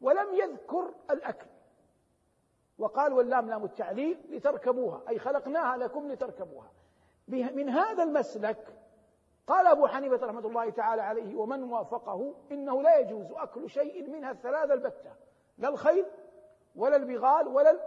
ولم 0.01 0.35
يذكر 0.35 0.95
الأكل. 1.11 1.47
وقال 2.79 3.13
واللام 3.13 3.49
لام 3.49 3.65
التعليل 3.65 4.19
لتركبوها 4.29 5.03
أي 5.09 5.19
خلقناها 5.19 5.77
لكم 5.77 6.13
لتركبوها. 6.13 6.71
من 7.29 7.69
هذا 7.69 8.03
المسلك 8.03 8.75
قال 9.47 9.67
أبو 9.67 9.87
حنيفة 9.87 10.27
رحمة 10.27 10.47
الله 10.47 10.71
تعالى 10.71 11.03
عليه 11.03 11.37
ومن 11.37 11.63
وافقه 11.63 12.35
إنه 12.53 12.83
لا 12.83 12.99
يجوز 12.99 13.33
أكل 13.33 13.71
شيء 13.71 14.11
منها 14.11 14.31
الثلاثة 14.31 14.75
البتة 14.75 15.13
لا 15.59 15.69
الخيل 15.69 16.07
ولا 16.77 16.97
البغال 16.97 17.49
ولا 17.49 17.79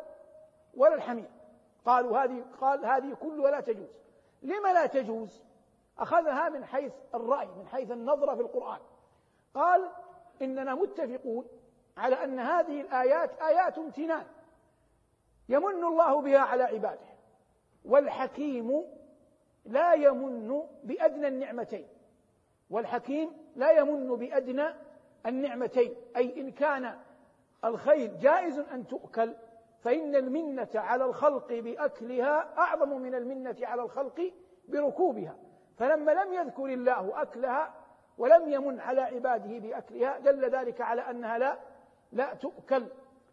ولا 0.73 0.95
الحمير. 0.95 1.29
قالوا 1.85 2.17
هذه 2.17 2.45
قال 2.61 2.85
هذه 2.85 3.13
كلها 3.13 3.51
لا 3.51 3.59
تجوز. 3.59 3.89
لما 4.41 4.73
لا 4.73 4.85
تجوز؟ 4.85 5.43
أخذها 5.99 6.49
من 6.49 6.65
حيث 6.65 6.93
الرأي 7.13 7.47
من 7.47 7.67
حيث 7.67 7.91
النظرة 7.91 8.35
في 8.35 8.41
القرآن. 8.41 8.79
قال 9.53 9.89
إننا 10.41 10.75
متفقون 10.75 11.47
على 11.97 12.23
أن 12.23 12.39
هذه 12.39 12.81
الآيات 12.81 13.41
آيات 13.41 13.77
امتنان. 13.77 14.25
يمن 15.49 15.83
الله 15.83 16.21
بها 16.21 16.39
على 16.39 16.63
عباده 16.63 17.11
والحكيم 17.85 18.83
لا 19.65 19.93
يمن 19.93 20.63
بأدنى 20.83 21.27
النعمتين. 21.27 21.87
والحكيم 22.69 23.31
لا 23.55 23.71
يمن 23.71 24.15
بأدنى 24.15 24.73
النعمتين 25.25 25.95
أي 26.15 26.41
إن 26.41 26.51
كان 26.51 26.97
الخير 27.65 28.13
جائز 28.15 28.59
أن 28.59 28.87
تؤكل 28.87 29.35
فإن 29.81 30.15
المنة 30.15 30.69
على 30.75 31.05
الخلق 31.05 31.47
بأكلها 31.53 32.57
أعظم 32.57 33.01
من 33.01 33.15
المنة 33.15 33.55
على 33.61 33.81
الخلق 33.81 34.33
بركوبها. 34.67 35.35
فلما 35.77 36.11
لم 36.11 36.33
يذكر 36.33 36.65
الله 36.65 37.21
أكلها 37.21 37.73
ولم 38.17 38.49
يمن 38.49 38.79
على 38.79 39.01
عباده 39.01 39.59
بأكلها 39.59 40.19
دل 40.19 40.49
ذلك 40.49 40.81
على 40.81 41.01
أنها 41.01 41.37
لا 41.37 41.59
لا 42.11 42.33
تؤكل. 42.33 42.87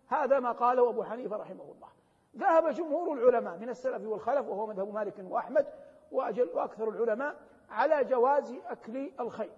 هذا 0.08 0.40
ما 0.40 0.52
قاله 0.52 0.90
أبو 0.90 1.02
حنيفة 1.02 1.36
رحمه 1.36 1.64
الله. 1.64 1.88
ذهب 2.36 2.68
جمهور 2.68 3.12
العلماء 3.12 3.56
من 3.56 3.68
السلف 3.68 4.06
والخلف 4.06 4.48
وهو 4.48 4.66
مذهب 4.66 4.94
مالك 4.94 5.14
وأحمد 5.30 5.66
وأجل 6.12 6.50
وأكثر 6.54 6.88
العلماء 6.88 7.36
على 7.70 8.04
جواز 8.04 8.54
أكل 8.66 9.10
الخير. 9.20 9.52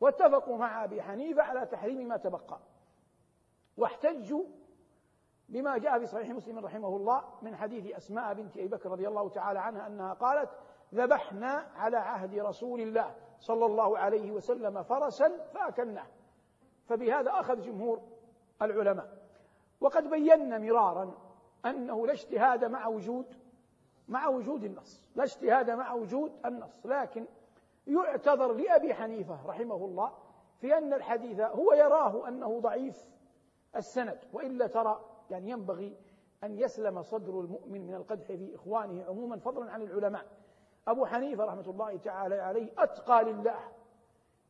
واتفقوا 0.00 0.56
مع 0.56 0.84
أبي 0.84 1.02
حنيفة 1.02 1.42
على 1.42 1.66
تحريم 1.66 2.08
ما 2.08 2.16
تبقى. 2.16 2.58
واحتجوا 3.76 4.44
بما 5.48 5.78
جاء 5.78 5.98
في 5.98 6.06
صحيح 6.06 6.28
مسلم 6.28 6.58
رحمه 6.58 6.96
الله 6.96 7.24
من 7.42 7.56
حديث 7.56 7.96
أسماء 7.96 8.34
بنت 8.34 8.56
أبي 8.56 8.68
بكر 8.68 8.90
رضي 8.90 9.08
الله 9.08 9.28
تعالى 9.28 9.58
عنها 9.58 9.86
أنها 9.86 10.12
قالت 10.12 10.50
ذبحنا 10.94 11.70
على 11.76 11.96
عهد 11.96 12.38
رسول 12.38 12.80
الله 12.80 13.14
صلى 13.38 13.66
الله 13.66 13.98
عليه 13.98 14.32
وسلم 14.32 14.82
فرسا 14.82 15.32
فأكلناه. 15.54 16.06
فبهذا 16.86 17.30
أخذ 17.30 17.60
جمهور 17.60 18.00
العلماء. 18.62 19.18
وقد 19.80 20.10
بينا 20.10 20.58
مرارا 20.58 21.14
أنه 21.66 22.06
لا 22.06 22.12
اجتهاد 22.12 22.64
مع 22.64 22.86
وجود 22.86 23.26
مع 24.08 24.28
وجود 24.28 24.64
النص. 24.64 25.10
لا 25.14 25.24
اجتهاد 25.24 25.70
مع 25.70 25.92
وجود 25.92 26.32
النص. 26.46 26.86
لكن 26.86 27.26
يعتذر 27.86 28.52
لأبي 28.52 28.94
حنيفة 28.94 29.46
رحمه 29.46 29.76
الله 29.76 30.12
في 30.60 30.78
أن 30.78 30.92
الحديث 30.92 31.40
هو 31.40 31.72
يراه 31.72 32.28
أنه 32.28 32.60
ضعيف 32.60 33.08
السند 33.76 34.18
وإلا 34.32 34.66
ترى 34.66 35.13
يعني 35.30 35.50
ينبغي 35.50 35.96
أن 36.44 36.58
يسلم 36.58 37.02
صدر 37.02 37.40
المؤمن 37.40 37.86
من 37.86 37.94
القدح 37.94 38.26
في 38.26 38.54
إخوانه 38.54 39.04
عموما 39.04 39.38
فضلا 39.38 39.70
عن 39.70 39.82
العلماء. 39.82 40.26
أبو 40.88 41.06
حنيفة 41.06 41.44
رحمة 41.44 41.70
الله 41.70 41.96
تعالى 41.96 42.40
عليه 42.40 42.72
أتقى 42.78 43.24
لله 43.24 43.58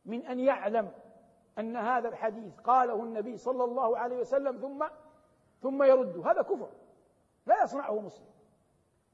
من 0.05 0.25
أن 0.25 0.39
يعلم 0.39 0.91
أن 1.59 1.77
هذا 1.77 2.09
الحديث 2.09 2.59
قاله 2.59 3.03
النبي 3.03 3.37
صلى 3.37 3.63
الله 3.63 3.97
عليه 3.97 4.17
وسلم 4.17 4.57
ثم 4.57 4.85
ثم 5.61 5.83
يرده. 5.83 6.31
هذا 6.31 6.41
كفر. 6.41 6.69
لا 7.45 7.63
يصنعه 7.63 7.99
مسلم. 7.99 8.27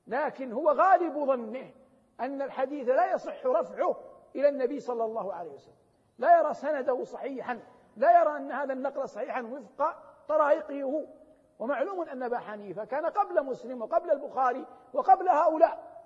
لكن 0.07 0.51
هو 0.51 0.71
غالب 0.71 1.25
ظنه 1.25 1.71
أن 2.19 2.41
الحديث 2.41 2.89
لا 2.89 3.13
يصح 3.13 3.45
رفعه 3.45 3.95
إلى 4.35 4.49
النبي 4.49 4.79
صلى 4.79 5.05
الله 5.05 5.33
عليه 5.33 5.51
وسلم. 5.51 5.75
لا 6.17 6.39
يرى 6.39 6.53
سنده 6.53 7.03
صحيحا. 7.03 7.59
لا 7.97 8.21
يرى 8.21 8.37
أن 8.37 8.51
هذا 8.51 8.73
النقل 8.73 9.09
صحيحا 9.09 9.41
وفق 9.41 9.95
طرائقه 10.27 10.83
هو 10.83 11.05
ومعلوم 11.61 12.01
أن 12.01 12.23
أبا 12.23 12.37
حنيفة 12.37 12.85
كان 12.85 13.05
قبل 13.05 13.45
مسلم 13.45 13.81
وقبل 13.81 14.11
البخاري 14.11 14.65
وقبل 14.93 15.29
هؤلاء 15.29 16.01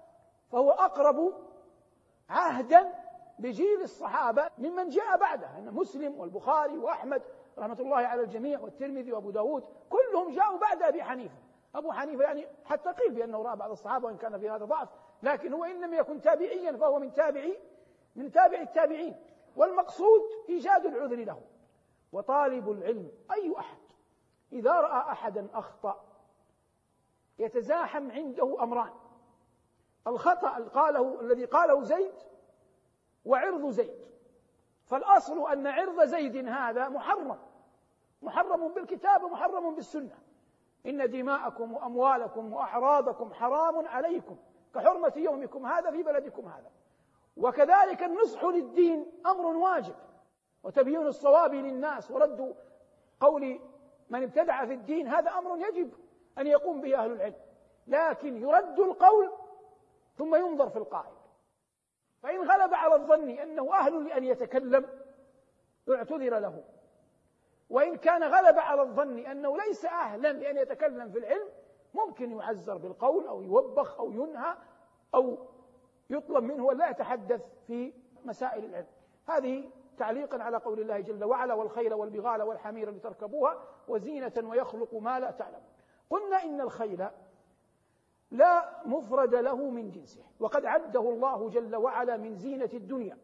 فهو 0.52 0.72
أقرب 0.72 1.34
عهدا 2.30 2.94
بجيل 3.40 3.82
الصحابة 3.82 4.50
ممن 4.58 4.90
جاء 4.90 5.18
بعده 5.18 5.58
أن 5.58 5.74
مسلم 5.74 6.20
والبخاري 6.20 6.78
وأحمد 6.78 7.22
رحمة 7.58 7.78
الله 7.80 7.98
على 7.98 8.22
الجميع 8.22 8.60
والترمذي 8.60 9.12
وأبو 9.12 9.32
داود 9.32 9.64
كلهم 9.90 10.32
جاءوا 10.36 10.60
بعد 10.60 10.82
أبي 10.82 11.04
حنيفة. 11.04 11.36
أبو 11.76 11.92
حنيفة 11.92 12.24
يعني 12.24 12.48
حتى 12.66 12.90
قيل 12.90 13.12
بأنه 13.12 13.44
رأى 13.44 13.56
بعض 13.56 13.72
الصحابة 13.72 14.08
وإن 14.08 14.18
كان 14.18 14.40
في 14.40 14.50
هذا 14.50 14.66
ضعف 14.66 14.90
لكن 15.24 15.54
هو 15.54 15.64
إن 15.64 15.82
لم 15.82 15.94
يكن 15.94 16.22
تابعيا 16.22 16.78
فهو 16.78 17.00
من 17.00 17.14
تابعي 17.14 17.60
من 18.16 18.32
تابع 18.32 18.62
التابعين 18.62 19.16
والمقصود 19.56 20.22
إيجاد 20.50 20.86
العذر 20.86 21.16
له 21.16 21.42
وطالب 22.12 22.72
العلم 22.72 23.12
أي 23.32 23.56
أحد 23.60 23.85
إذا 24.56 24.72
رأى 24.72 25.12
أحدا 25.12 25.48
أخطأ 25.54 26.04
يتزاحم 27.40 28.12
عنده 28.12 28.64
أمران. 28.64 28.94
الخطأ 30.08 30.50
قاله 30.50 31.22
الذي 31.22 31.46
قاله 31.46 31.84
زيد 31.84 32.14
وعرض 33.26 33.70
زيد. 33.70 34.06
فالأصل 34.86 35.52
أن 35.52 35.68
عرض 35.68 36.04
زيد 36.04 36.48
هذا 36.48 36.90
محرم. 36.90 37.38
محرم 38.22 38.74
بالكتاب 38.74 39.24
ومحرم 39.24 39.76
بالسنة. 39.76 40.18
إن 40.86 41.10
دماءكم 41.10 41.74
وأموالكم 41.74 42.54
وأعراضكم 42.54 43.34
حرام 43.34 43.88
عليكم. 43.88 44.38
كحرمة 44.76 45.14
يومكم 45.16 45.66
هذا 45.66 45.92
في 45.92 46.04
بلدكم 46.04 46.46
هذا. 46.46 46.72
وكذلك 47.38 48.04
النصح 48.04 48.44
للدين 48.44 49.22
أمر 49.26 49.46
واجب. 49.46 49.96
وتبيين 50.64 51.08
الصواب 51.08 51.54
للناس. 51.54 52.12
ورد 52.12 52.56
قول 53.20 53.60
من 54.10 54.24
ابتدع 54.24 54.66
في 54.66 54.74
الدين 54.74 55.08
هذا 55.08 55.32
أمر 55.32 55.58
يجب 55.58 55.94
أن 56.38 56.48
يقوم 56.48 56.82
به 56.82 57.04
أهل 57.04 57.12
العلم 57.12 57.36
لكن 57.88 58.42
يرد 58.42 58.80
القول 58.80 59.32
ثم 60.18 60.36
ينظر 60.36 60.70
في 60.70 60.78
القائل 60.78 61.16
فإن 62.24 62.40
غلب 62.40 62.74
على 62.74 62.96
الظن 62.96 63.30
أنه 63.30 63.74
أهل 63.74 64.06
لأن 64.06 64.24
يتكلم 64.24 64.86
اعتذر 65.90 66.40
له. 66.40 66.64
وإن 67.70 67.96
كان 67.96 68.24
غلب 68.24 68.60
على 68.60 68.82
الظن 68.82 69.20
أنه 69.20 69.58
ليس 69.58 69.86
أهلا 69.86 70.34
لأن 70.34 70.58
يتكلم 70.58 71.12
في 71.12 71.20
العلم 71.20 71.48
ممكن 71.94 72.32
يعزر 72.32 72.78
بالقول 72.78 73.28
أو 73.28 73.42
يوبخ 73.42 74.00
أو 74.00 74.12
ينهى 74.12 74.56
أو 75.16 75.38
يطلب 76.10 76.44
منه 76.44 76.72
أن 76.72 76.78
لا 76.78 76.90
يتحدث 76.90 77.42
في 77.68 77.94
مسائل 78.26 78.66
العلم. 78.66 78.88
هذه 79.28 79.70
تعليقا 79.98 80.44
على 80.44 80.58
قول 80.58 80.80
الله 80.80 81.00
جل 81.00 81.24
وعلا 81.24 81.54
والخيل 81.54 81.94
والبغال 81.94 82.42
والحمير 82.42 82.92
لتركبوها 82.92 83.64
وزينة 83.88 84.34
ويخلق 84.44 84.96
ما 84.96 85.20
لا 85.20 85.32
تعلم 85.32 85.62
قلنا 86.10 86.44
إن 86.44 86.62
الخيل 86.62 87.08
لا 88.32 88.82
مفرد 88.86 89.36
له 89.36 89.70
من 89.70 89.92
جنسه 89.92 90.24
وقد 90.40 90.66
عده 90.66 91.00
الله 91.00 91.50
جل 91.50 91.76
وعلا 91.76 92.18
من 92.18 92.36
زينة 92.36 92.70
الدنيا. 92.74 93.18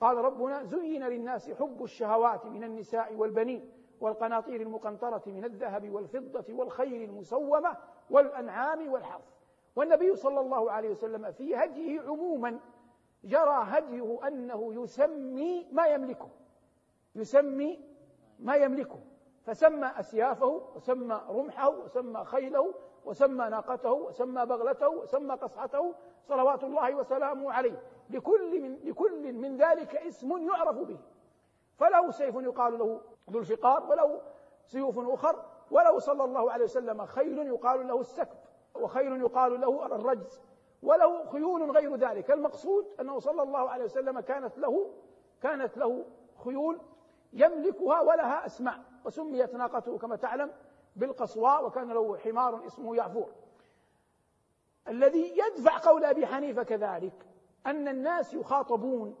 قال 0.00 0.16
ربنا 0.16 0.64
زين 0.64 1.04
للناس 1.04 1.50
حب 1.50 1.82
الشهوات 1.82 2.46
من 2.46 2.64
النساء 2.64 3.14
والبنين 3.14 3.72
والقناطير 4.00 4.60
المقنطرة 4.60 5.22
من 5.26 5.44
الذهب 5.44 5.90
والفضة 5.90 6.54
والخيل 6.54 7.02
المسومة 7.02 7.76
والأنعام 8.10 8.92
والحرث 8.92 9.24
والنبي 9.76 10.16
صلى 10.16 10.40
الله 10.40 10.72
عليه 10.72 10.90
وسلم 10.90 11.32
في 11.32 11.56
هديه 11.56 12.00
عموما 12.00 12.58
جرى 13.24 13.64
هديه 13.64 14.26
أنه 14.26 14.82
يسمي 14.82 15.68
ما 15.72 15.86
يملكه. 15.86 16.28
يسمي 17.14 17.80
ما 18.38 18.56
يملكه. 18.56 19.00
فسمى 19.42 19.86
أسيافه 19.86 20.62
وسمى 20.76 21.20
رمحه 21.28 21.68
وسمى 21.68 22.24
خيله 22.24 22.74
وسمى 23.04 23.48
ناقته 23.48 23.92
وسمى 23.92 24.46
بغلته 24.46 24.88
وسمى 24.88 25.34
قصعته 25.34 25.94
صلوات 26.22 26.64
الله 26.64 26.94
وسلامه 26.94 27.52
عليه. 27.52 27.82
لكل 28.10 28.60
من, 28.60 28.78
لكل 28.84 29.32
من 29.32 29.56
ذلك 29.56 29.96
اسم 29.96 30.48
يعرف 30.48 30.76
به. 30.76 30.98
فله 31.76 32.10
سيف 32.10 32.34
يقال 32.34 32.78
له 32.78 33.00
ذو 33.30 33.38
الفقار 33.38 33.90
وله 33.90 34.20
سيوف 34.66 34.98
أخر 34.98 35.44
وله 35.70 35.98
صلى 35.98 36.24
الله 36.24 36.52
عليه 36.52 36.64
وسلم 36.64 37.06
خيل 37.06 37.38
يقال 37.38 37.88
له 37.88 38.00
السكب 38.00 38.38
وخيل 38.74 39.20
يقال 39.20 39.60
له 39.60 39.86
الرجز. 39.86 40.40
وله 40.82 41.24
خيول 41.24 41.70
غير 41.70 41.96
ذلك. 41.96 42.30
المقصود 42.30 42.86
أنه 43.00 43.18
صلى 43.18 43.42
الله 43.42 43.70
عليه 43.70 43.84
وسلم 43.84 44.20
كانت 44.20 44.58
له 44.58 44.90
كانت 45.42 45.76
له 45.78 46.06
خيول 46.44 46.80
يملكها 47.32 48.00
ولها 48.00 48.46
أسماء 48.46 48.84
وسميت 49.04 49.54
ناقته 49.54 49.98
كما 49.98 50.16
تعلم 50.16 50.52
بالقصواء 50.96 51.66
وكان 51.66 51.88
له 51.88 52.16
حمار 52.16 52.66
اسمه 52.66 52.96
يعفور. 52.96 53.32
الذي 54.88 55.38
يدفع 55.38 55.78
قول 55.78 56.04
أبي 56.04 56.26
حنيفة 56.26 56.62
كذلك 56.62 57.26
أن 57.66 57.88
الناس 57.88 58.34
يخاطبون 58.34 59.16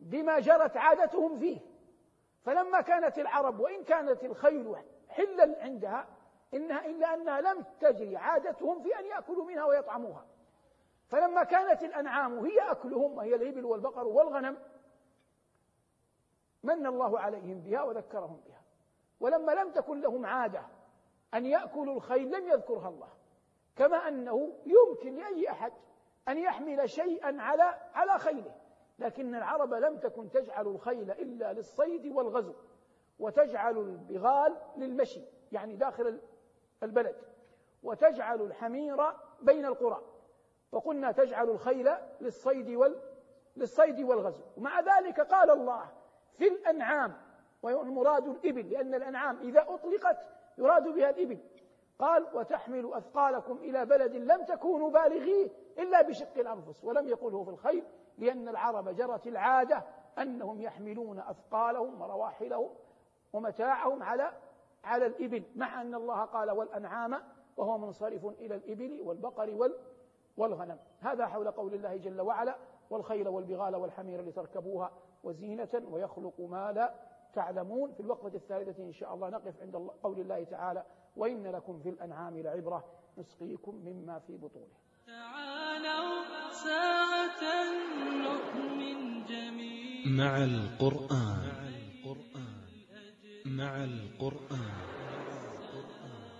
بما 0.00 0.38
جرت 0.38 0.76
عادتهم 0.76 1.38
فيه. 1.38 1.58
فلما 2.42 2.80
كانت 2.80 3.18
العرب 3.18 3.60
وإن 3.60 3.84
كانت 3.84 4.24
الخيل 4.24 4.76
حلا 5.08 5.62
عندها 5.62 6.08
إنها 6.54 6.86
إلا 6.86 7.14
أنها 7.14 7.40
لم 7.40 7.64
تجري 7.80 8.16
عادتهم 8.16 8.82
في 8.82 8.98
أن 8.98 9.04
يأكلوا 9.04 9.44
منها 9.44 9.64
ويطعموها. 9.64 10.26
فلما 11.08 11.44
كانت 11.44 11.82
الأنعام 11.82 12.38
هي 12.38 12.70
أكلهم 12.70 13.16
وهي 13.16 13.34
الإبل 13.34 13.64
والبقر 13.64 14.06
والغنم 14.06 14.58
من 16.62 16.86
الله 16.86 17.20
عليهم 17.20 17.60
بها 17.60 17.82
وذكرهم 17.82 18.40
بها. 18.46 18.62
ولما 19.20 19.52
لم 19.52 19.70
تكن 19.70 20.00
لهم 20.00 20.26
عادة 20.26 20.62
أن 21.34 21.46
يأكلوا 21.46 21.94
الخيل 21.94 22.30
لم 22.30 22.48
يذكرها 22.48 22.88
الله. 22.88 23.08
كما 23.76 24.08
أنه 24.08 24.52
يمكن 24.66 25.16
لأي 25.16 25.50
أحد 25.50 25.72
أن 26.28 26.38
يحمل 26.38 26.90
شيئا 26.90 27.42
على 27.42 27.74
على 27.94 28.18
خيله 28.18 28.54
لكن 28.98 29.34
العرب 29.34 29.74
لم 29.74 29.98
تكن 29.98 30.30
تجعل 30.30 30.66
الخيل 30.66 31.10
إلا 31.10 31.52
للصيد 31.52 32.06
والغزو 32.06 32.54
وتجعل 33.18 33.78
البغال 33.78 34.56
للمشي 34.76 35.20
يعني 35.52 35.76
داخل 35.76 36.20
البلد 36.82 37.16
وتجعل 37.82 38.42
الحمير 38.42 38.96
بين 39.42 39.66
القرى. 39.66 40.02
وقلنا 40.72 41.12
تجعل 41.12 41.50
الخيل 41.50 41.90
للصيد 42.20 42.70
وال 42.70 43.00
للصيد 43.56 44.00
والغزو. 44.00 44.42
ومع 44.56 44.80
ذلك 44.80 45.20
قال 45.20 45.50
الله 45.50 45.88
في 46.38 46.48
الأنعام 46.48 47.16
والمراد 47.62 48.28
الإبل 48.28 48.70
لأن 48.70 48.94
الأنعام 48.94 49.38
إذا 49.38 49.66
أطلقت 49.68 50.16
يراد 50.58 50.88
بها 50.88 51.10
الإبل. 51.10 51.38
قال 52.00 52.26
وتحمل 52.34 52.94
أثقالكم 52.94 53.56
إلى 53.56 53.86
بلد 53.86 54.16
لم 54.16 54.44
تكونوا 54.44 54.90
بالغيه 54.90 55.48
إلا 55.78 56.02
بشق 56.02 56.38
الأنفس 56.38 56.84
ولم 56.84 57.08
يقله 57.08 57.44
في 57.44 57.50
الخيل 57.50 57.84
لأن 58.18 58.48
العرب 58.48 58.88
جرت 58.88 59.26
العادة 59.26 59.84
أنهم 60.18 60.60
يحملون 60.60 61.18
أثقالهم 61.18 62.00
ورواحلهم 62.00 62.70
ومتاعهم 63.32 64.02
على 64.02 64.32
على 64.84 65.06
الإبل 65.06 65.42
مع 65.56 65.82
أن 65.82 65.94
الله 65.94 66.24
قال 66.24 66.50
والأنعام 66.50 67.22
وهو 67.56 67.78
منصرف 67.78 68.26
إلى 68.26 68.54
الإبل 68.54 69.00
والبقر 69.04 69.70
والغنم. 70.36 70.78
هذا 71.00 71.26
حول 71.26 71.50
قول 71.50 71.74
الله 71.74 71.96
جل 71.96 72.20
وعلا 72.20 72.56
والخيل 72.90 73.28
والبغال 73.28 73.76
والحمير 73.76 74.20
لتركبوها 74.28 74.90
وزينة 75.24 75.82
ويخلق 75.90 76.40
ما 76.40 76.72
لا 76.72 76.94
تعلمون. 77.34 77.92
في 77.92 78.00
الوقفة 78.00 78.34
الثالثة 78.34 78.82
إن 78.82 78.92
شاء 78.92 79.14
الله 79.14 79.30
نقف 79.30 79.62
عند 79.62 79.76
قول 79.76 80.20
الله 80.20 80.44
تعالى 80.44 80.84
وإن 81.16 81.46
لكم 81.46 81.78
في 81.78 81.88
الأنعام 81.88 82.38
لعبرة 82.38 82.84
نسقيكم 83.18 83.74
مما 83.74 84.18
في 84.18 84.36
بطونه. 84.36 84.74
تعالوا 85.06 86.50
ساعة 86.50 87.42
نؤمن 88.22 89.24
جميعا. 89.24 90.08
مع 90.18 90.44
القرآن. 90.44 91.69
مع 93.60 93.84
القرآن. 93.84 94.70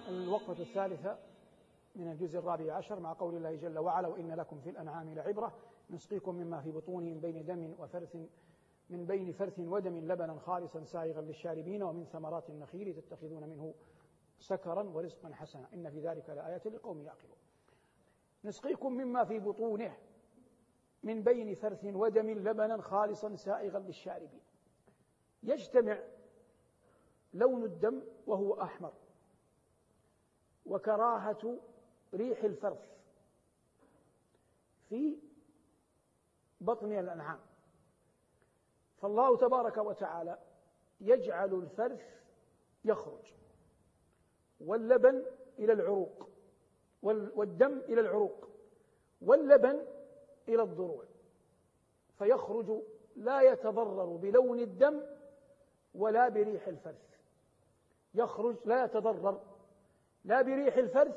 الوقفة 0.08 0.62
الثالثة 0.62 1.18
من 1.96 2.10
الجزء 2.10 2.38
الرابع 2.38 2.74
عشر 2.74 3.00
مع 3.00 3.12
قول 3.12 3.34
الله 3.34 3.54
جل 3.54 3.78
وعلا 3.78 4.08
وإن 4.08 4.34
لكم 4.34 4.60
في 4.60 4.70
الأنعام 4.70 5.14
لعبرة 5.14 5.52
نسقيكم 5.90 6.34
مما 6.34 6.60
في 6.60 6.70
بطونه 6.70 7.10
من 7.14 7.20
بين 7.20 7.44
دم 7.44 7.74
وفرث 7.78 8.16
من 8.90 9.06
بين 9.06 9.32
فرث 9.32 9.58
ودم 9.58 9.98
لبنا 9.98 10.38
خالصا 10.38 10.84
سائغا 10.84 11.20
للشاربين 11.20 11.82
ومن 11.82 12.04
ثمرات 12.04 12.50
النخيل 12.50 12.94
تتخذون 12.94 13.48
منه 13.48 13.74
سكرا 14.38 14.82
ورزقا 14.82 15.34
حسنا. 15.34 15.68
إن 15.74 15.90
في 15.90 16.00
ذلك 16.00 16.30
لآية 16.30 16.62
لقوم 16.68 17.02
يعقلون. 17.02 17.36
نسقيكم 18.44 18.92
مما 18.92 19.24
في 19.24 19.38
بطونه 19.38 19.96
من 21.02 21.22
بين 21.22 21.54
فرث 21.54 21.84
ودم 21.84 22.30
لبنا 22.30 22.82
خالصا 22.82 23.36
سائغا 23.36 23.78
للشاربين. 23.78 24.40
يجتمع 25.42 25.98
لون 27.34 27.64
الدم 27.64 28.02
وهو 28.26 28.62
أحمر. 28.62 28.92
وكراهة 30.66 31.58
ريح 32.14 32.44
الفرث 32.44 32.90
في 34.88 35.18
بطن 36.60 36.92
الأنعام. 36.92 37.40
فالله 38.98 39.36
تبارك 39.36 39.76
وتعالى 39.76 40.38
يجعل 41.00 41.54
الفرث 41.54 42.20
يخرج 42.84 43.34
واللبن 44.60 45.24
إلى 45.58 45.72
العروق 45.72 46.28
والدم 47.02 47.78
إلى 47.78 48.00
العروق 48.00 48.48
واللبن 49.22 49.86
إلى 50.48 50.62
الضروع. 50.62 51.04
فيخرج 52.18 52.82
لا 53.16 53.40
يتضرر 53.40 54.16
بلون 54.16 54.60
الدم 54.60 55.02
ولا 55.94 56.28
بريح 56.28 56.68
الفرث 56.68 57.19
يخرج 58.14 58.56
لا 58.64 58.84
يتضرر 58.84 59.40
لا 60.24 60.42
بريح 60.42 60.76
الفرث 60.76 61.16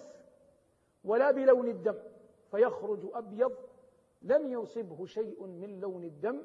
ولا 1.04 1.32
بلون 1.32 1.68
الدم 1.68 2.00
فيخرج 2.52 3.00
أبيض 3.14 3.56
لم 4.22 4.50
يصبه 4.50 5.06
شيء 5.06 5.46
من 5.46 5.80
لون 5.80 6.04
الدم 6.04 6.44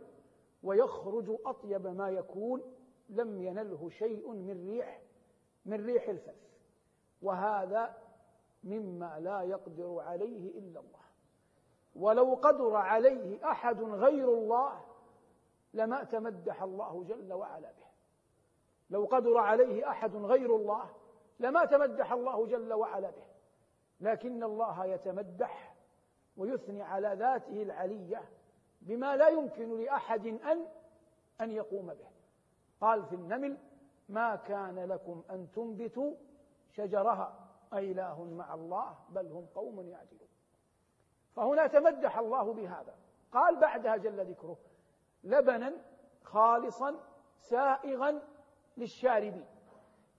ويخرج 0.63 1.37
أطيب 1.47 1.87
ما 1.87 2.11
يكون 2.11 2.63
لم 3.09 3.43
ينله 3.43 3.89
شيء 3.91 4.33
من 4.33 4.71
ريح 4.71 5.03
من 5.67 5.87
ريح 5.87 6.09
الفرث 6.09 6.49
وهذا 7.23 7.97
مما 8.65 9.21
لا 9.21 9.43
يقدر 9.43 10.01
عليه 10.01 10.59
إلا 10.59 10.81
الله. 10.81 10.99
ولو 11.97 12.35
قدر 12.35 12.77
عليه 12.77 13.51
أحد 13.51 13.83
غير 13.83 14.29
الله 14.29 14.81
لما 15.75 16.05
تمدح 16.05 16.63
الله 16.63 17.05
جل 17.09 17.33
وعلا 17.33 17.69
به. 17.69 17.88
لو 18.91 19.05
قدر 19.05 19.39
عليه 19.39 19.91
أحد 19.91 20.17
غير 20.17 20.57
الله 20.57 20.91
لما 21.41 21.65
تمدح 21.65 22.13
الله 22.13 22.47
جل 22.47 22.73
وعلا 22.73 23.11
به. 23.11 23.27
لكن 24.01 24.43
الله 24.43 24.85
يتمدح 24.85 25.75
ويثني 26.37 26.83
على 26.83 27.15
ذاته 27.15 27.63
العلية 27.63 28.23
بما 28.81 29.17
لا 29.17 29.29
يمكن 29.29 29.81
لأحد 29.81 30.27
أن 30.27 30.67
أن 31.41 31.51
يقوم 31.51 31.87
به. 31.87 32.09
قال 32.81 33.05
في 33.05 33.15
النمل 33.15 33.59
ما 34.09 34.37
كان 34.37 34.79
لكم 34.79 35.23
أن 35.31 35.51
تنبتوا 35.55 36.15
شجرها. 36.71 37.49
أإله 37.73 38.25
مع 38.25 38.55
الله 38.55 38.97
بل 39.09 39.27
هم 39.27 39.47
قوم 39.55 39.81
يعدلون. 39.81 40.29
فهنا 41.37 41.67
تمدح 41.67 42.19
الله 42.19 42.53
بهذا. 42.53 42.95
قال 43.33 43.57
بعدها 43.57 43.97
جل 43.97 44.31
ذكره 44.31 44.57
لبنا 45.25 45.73
خالصا 46.25 47.01
سائغا 47.41 48.23
للشاربين 48.79 49.47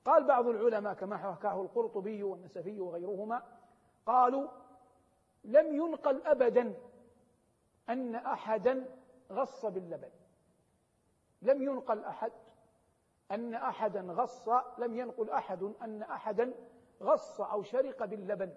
قال 0.06 0.24
بعض 0.24 0.48
العلماء 0.48 0.94
كما 0.94 1.18
حكاه 1.18 1.62
القرطبي 1.62 2.24
والنسفي 2.24 2.80
وغيرهما 2.80 3.44
قالوا 4.06 4.48
لم 5.44 5.76
ينقل 5.76 6.22
ابدا 6.28 6.74
أن 7.90 8.16
احدا 8.16 8.86
غص 9.32 9.66
باللبن. 9.66 10.10
لم 11.42 11.62
ينقل 11.62 12.04
أحد 12.04 12.32
أن 13.32 13.54
احدا 13.54 14.02
غص 14.02 14.50
لم 14.78 14.98
ينقل 14.98 15.30
أحد 15.30 15.64
أن 15.82 16.04
احدا 16.04 16.54
غص 17.02 17.42
أو 17.42 17.64
شرق 17.64 18.06
باللبن 18.06 18.54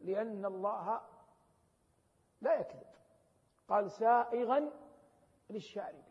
لأن 0.00 0.44
الله 0.44 1.00
لا 2.40 2.54
يكذب. 2.60 2.86
قال 3.68 3.90
سائغا 3.90 4.70
للشارب 5.50 6.09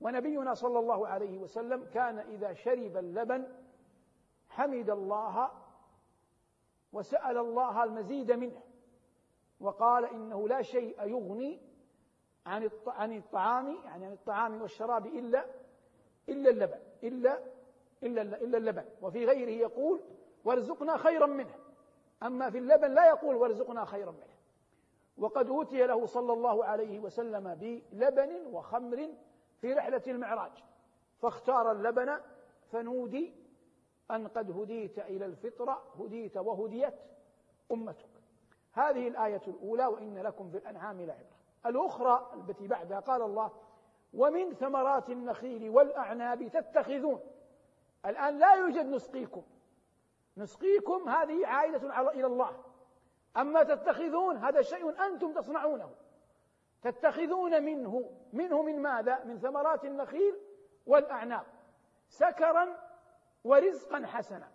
ونبينا 0.00 0.54
صلى 0.54 0.78
الله 0.78 1.08
عليه 1.08 1.38
وسلم 1.38 1.84
كان 1.84 2.18
إذا 2.18 2.52
شرب 2.52 2.96
اللبن 2.96 3.46
حمد 4.48 4.90
الله 4.90 5.50
وسأل 6.92 7.38
الله 7.38 7.84
المزيد 7.84 8.32
منه 8.32 8.62
وقال 9.60 10.04
إنه 10.04 10.48
لا 10.48 10.62
شيء 10.62 11.02
يغني 11.02 11.60
عن 12.46 12.70
عن 12.86 13.16
الطعام 13.16 13.76
يعني 13.84 14.06
عن 14.06 14.12
الطعام 14.12 14.62
والشراب 14.62 15.06
إلا 15.06 15.44
إلا 16.28 16.50
اللبن 16.50 16.78
إلا 17.02 17.38
إلا 18.02 18.22
إلا 18.22 18.58
اللبن. 18.58 18.84
وفي 19.02 19.24
غيره 19.24 19.50
يقول 19.50 20.00
وارزقنا 20.44 20.96
خيرا 20.96 21.26
منه. 21.26 21.54
أما 22.22 22.50
في 22.50 22.58
اللبن 22.58 22.90
لا 22.90 23.06
يقول 23.08 23.36
وارزقنا 23.36 23.84
خيرا 23.84 24.10
منه. 24.10 24.36
وقد 25.18 25.48
أوتي 25.48 25.86
له 25.86 26.06
صلى 26.06 26.32
الله 26.32 26.64
عليه 26.64 26.98
وسلم 26.98 27.54
بلبن 27.54 28.46
وخمر 28.52 29.08
في 29.60 29.72
رحلة 29.72 30.02
المعراج. 30.06 30.52
فاختار 31.22 31.72
اللبن 31.72 32.20
فنودي 32.72 33.34
أن 34.10 34.28
قد 34.28 34.50
هديت 34.50 34.98
إلى 34.98 35.26
الفطرة 35.26 35.82
هديت 36.00 36.36
وهديت 36.36 36.94
أمتك. 37.72 38.10
هذه 38.72 39.08
الآية 39.08 39.42
الأولى 39.48 39.86
وإن 39.86 40.18
لكم 40.18 40.50
في 40.50 40.56
الأنعام 40.56 41.00
لعبرة. 41.00 41.36
الأخرى 41.66 42.32
التي 42.34 42.66
بعدها 42.66 43.00
قال 43.00 43.22
الله 43.22 43.52
ومن 44.14 44.54
ثمرات 44.54 45.10
النخيل 45.10 45.70
والأعناب 45.70 46.48
تتخذون. 46.48 47.20
الآن 48.06 48.38
لا 48.38 48.54
يوجد 48.54 48.86
نسقيكم. 48.86 49.42
نسقيكم 50.36 51.08
هذه 51.08 51.46
عائدة 51.46 52.10
إلى 52.10 52.26
الله. 52.26 52.62
أما 53.36 53.62
تتخذون 53.62 54.36
هذا 54.36 54.62
شيء 54.62 55.06
أنتم 55.06 55.32
تصنعونه. 55.32 55.90
تتخذون 56.90 57.62
منه 57.62 58.10
منه 58.32 58.62
من 58.62 58.82
ماذا؟ 58.82 59.24
من 59.24 59.38
ثمرات 59.38 59.84
النخيل 59.84 60.38
والأعناب 60.86 61.46
سكرا 62.08 62.78
ورزقا 63.44 64.06
حسنا. 64.06 64.52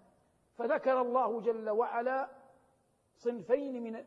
فذكر 0.57 1.01
الله 1.01 1.41
جل 1.41 1.69
وعلا 1.69 2.29
صنفين 3.17 3.83
من 3.83 4.05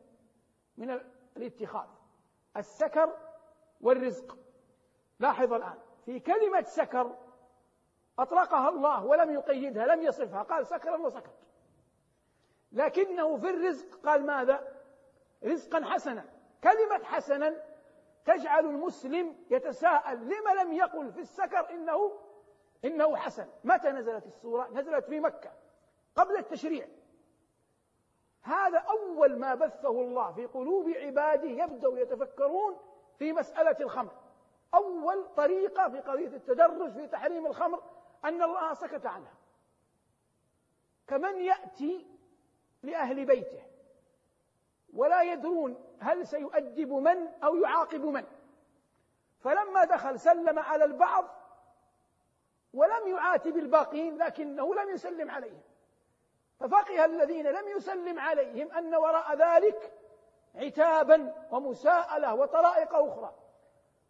من 0.77 1.01
الاتخاذ 1.37 1.89
السكر 2.57 3.17
والرزق. 3.81 4.39
لاحظ 5.21 5.53
الآن 5.53 5.79
في 6.05 6.21
كلمة 6.21 6.63
سكر 6.63 7.17
أطلقها 8.19 8.69
الله 8.69 9.05
ولم 9.05 9.31
يقيدها 9.31 9.87
لم 9.87 10.03
يصفها 10.03 10.43
قال 10.43 10.67
سكرا 10.67 10.97
وسكت 10.97 11.35
لكنه 12.73 13.37
في 13.37 13.51
الرزق 13.51 14.01
قال 14.07 14.27
ماذا؟ 14.27 14.75
رزقا 15.45 15.85
حسنا 15.85 16.25
كلمة 16.63 17.05
حسنا 17.05 17.74
تجعل 18.25 18.67
المسلم 18.67 19.37
يتساءل 19.51 20.19
لما 20.25 20.63
لم 20.63 20.73
يقل 20.73 21.13
في 21.13 21.21
السكر 21.21 21.71
إنه 21.71 22.13
إنه 22.85 23.17
حسن؟ 23.17 23.47
متى 23.65 23.91
نزلت 23.91 24.27
السورة؟ 24.27 24.69
نزلت 24.73 25.05
في 25.05 25.21
مكة 25.21 25.53
قبل 26.17 26.37
التشريع. 26.37 26.89
هذا 28.43 28.79
أول 28.79 29.39
ما 29.39 29.55
بثه 29.55 30.01
الله 30.01 30.33
في 30.33 30.47
قلوب 30.47 30.89
عباده 30.89 31.49
يبدأوا 31.49 31.99
يتفكرون 31.99 32.79
في 33.19 33.33
مسألة 33.33 33.77
الخمر. 33.81 34.13
أول 34.75 35.27
طريقة 35.37 35.89
في 35.89 36.01
قضية 36.01 36.27
التدرج 36.27 36.93
في 36.93 37.07
تحريم 37.07 37.47
الخمر 37.47 37.83
أن 38.25 38.43
الله 38.43 38.75
سكت 38.75 39.07
عنها. 39.07 39.35
كمن 41.07 41.41
يأتي 41.41 42.07
لأهل 42.83 43.25
بيته 43.25 43.63
ولا 44.95 45.23
يدرون 45.23 45.84
هل 46.01 46.27
سيؤدب 46.27 46.93
من 46.93 47.29
أو 47.45 47.57
يعاقب 47.57 48.05
من؟ 48.05 48.25
فلما 49.41 49.85
دخل 49.85 50.21
سلم 50.21 50.59
على 50.59 50.85
البعض 50.85 51.25
ولم 52.75 53.09
يعاتب 53.09 53.57
الباقين 53.57 54.17
لكنه 54.17 54.75
لم 54.75 54.91
يسلم 54.91 55.31
عليهم. 55.31 55.61
ففقه 56.61 57.05
الذين 57.05 57.47
لم 57.47 57.69
يسلم 57.69 58.19
عليهم 58.19 58.73
أن 58.73 58.95
وراء 58.95 59.35
ذلك 59.35 59.93
عتابا 60.55 61.35
ومساءلة 61.51 62.35
وطرائق 62.35 62.95
أخرى. 62.95 63.35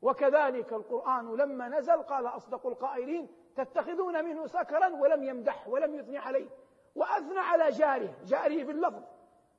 وكذلك 0.03 0.73
القرآن 0.73 1.37
لما 1.37 1.69
نزل 1.69 2.03
قال 2.03 2.27
أصدق 2.27 2.67
القائلين 2.67 3.29
تتخذون 3.57 4.25
منه 4.25 4.47
سكرا 4.47 4.89
ولم 4.89 5.23
يمدح 5.23 5.69
ولم 5.69 5.95
يثني 5.95 6.19
عليه. 6.19 6.49
وأثنى 6.95 7.39
على 7.39 7.71
جاره 7.71 8.15
جاره 8.25 8.65
في 8.65 8.71
اللفظ 8.71 9.03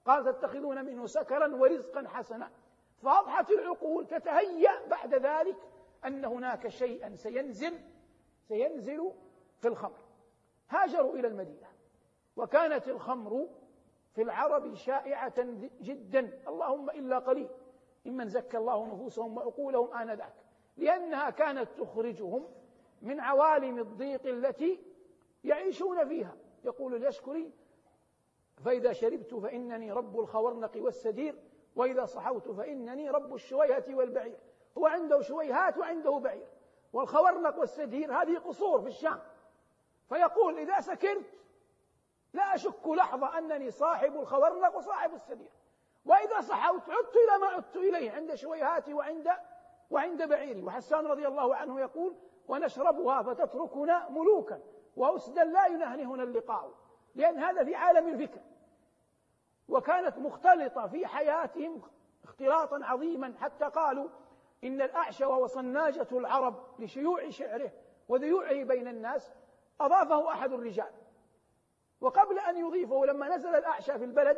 قال 0.06 0.26
تتخذون 0.26 0.86
منه 0.86 1.06
سكرا 1.06 1.56
ورزقا 1.56 2.08
حسنا. 2.08 2.52
فأضحت 3.04 3.50
العقول 3.50 4.08
تتهيأ 4.08 4.88
بعد 4.88 5.16
ذلك 5.16 5.58
أن 6.06 6.26
هناك 6.26 6.68
شيئا 6.68 7.16
سينزل 7.16 7.80
سينزل 8.48 9.12
في 9.60 9.68
الخمر. 9.68 10.00
هاجروا 10.70 11.16
إلى 11.16 11.28
المدينة. 11.28 11.68
وكانت 12.36 12.88
الخمر 12.88 13.48
في 14.16 14.22
العرب 14.22 14.74
شائعة 14.74 15.34
جدا. 15.82 16.42
اللهم 16.48 16.90
إلا 16.90 17.20
قليل. 17.20 17.50
ممن 18.06 18.30
زكى 18.30 18.58
الله 18.58 18.86
نفوسهم 18.86 19.38
وعقولهم 19.38 19.94
آنذاك. 19.94 20.34
لأنها 20.78 21.30
كانت 21.30 21.70
تخرجهم 21.78 22.48
من 23.02 23.20
عوالم 23.20 23.80
الضيق 23.80 24.26
التي 24.26 24.80
يعيشون 25.44 26.08
فيها. 26.08 26.36
يقول 26.64 26.96
اليشكري 26.96 27.52
فإذا 28.64 28.94
شربت 28.94 29.34
فإنني 29.34 29.92
رب 29.92 30.20
الخورنق 30.20 30.72
والسدير 30.76 31.36
وإذا 31.76 32.06
صحوت 32.06 32.50
فإنني 32.50 33.10
رب 33.10 33.34
الشويهة 33.34 33.84
والبعير. 33.90 34.38
هو 34.78 34.88
عنده 34.88 35.22
شويهات 35.22 35.78
وعنده 35.78 36.18
بعير. 36.18 36.48
والخورنق 36.94 37.60
والسدير 37.60 38.22
هذه 38.22 38.38
قصور 38.38 38.82
في 38.82 38.88
الشام. 38.88 39.20
فيقول 40.10 40.58
إذا 40.60 40.80
سكرت 40.80 41.26
لا 42.34 42.56
أشك 42.56 42.88
لحظة 42.88 43.38
أنني 43.38 43.72
صاحب 43.72 44.16
الخورنق 44.16 44.78
وصاحب 44.78 45.14
السدير. 45.14 45.52
وإذا 46.06 46.42
صحوت 46.42 46.90
عدت 46.90 47.16
إلى 47.16 47.38
ما 47.42 47.48
عدت 47.48 47.76
إليه 47.76 48.12
عند 48.12 48.36
شويهاتي 48.36 48.94
وعند 48.94 49.32
وعند 49.90 50.30
بعيري. 50.30 50.64
وحسان 50.64 51.08
رضي 51.08 51.28
الله 51.28 51.56
عنه 51.56 51.80
يقول 51.80 52.16
ونشربها 52.48 53.24
فتتركنا 53.24 54.10
ملوكا 54.10 54.62
وأسدا 54.96 55.44
لا 55.44 55.66
ينهنهنا 55.66 56.24
اللقاء. 56.24 56.72
لأن 57.16 57.40
هذا 57.40 57.64
في 57.64 57.76
عالم 57.76 58.08
الفكر. 58.08 58.40
وكانت 59.68 60.18
مختلطة 60.18 60.88
في 60.88 61.08
حياتهم 61.08 61.82
اختلاطا 62.24 62.80
عظيما 62.84 63.34
حتى 63.40 63.66
قالوا 63.66 64.10
إن 64.64 64.82
الأعشى 64.82 65.26
وهو 65.26 65.48
صناجة 65.48 66.08
العرب 66.12 66.64
لشيوع 66.80 67.30
شعره 67.30 67.72
وذيوعه 68.08 68.64
بين 68.64 68.88
الناس 68.88 69.32
أضافه 69.82 70.32
أحد 70.32 70.54
الرجال. 70.54 70.92
وقبل 72.02 72.40
أن 72.40 72.58
يضيفه 72.58 73.06
لما 73.06 73.36
نزل 73.36 73.56
الأعشى 73.56 74.00
في 74.00 74.06
البلد 74.06 74.38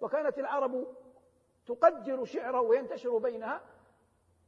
وكانت 0.00 0.38
العرب 0.38 0.86
تقدر 1.66 2.24
شعره 2.24 2.60
وينتشر 2.60 3.18
بينها 3.18 3.60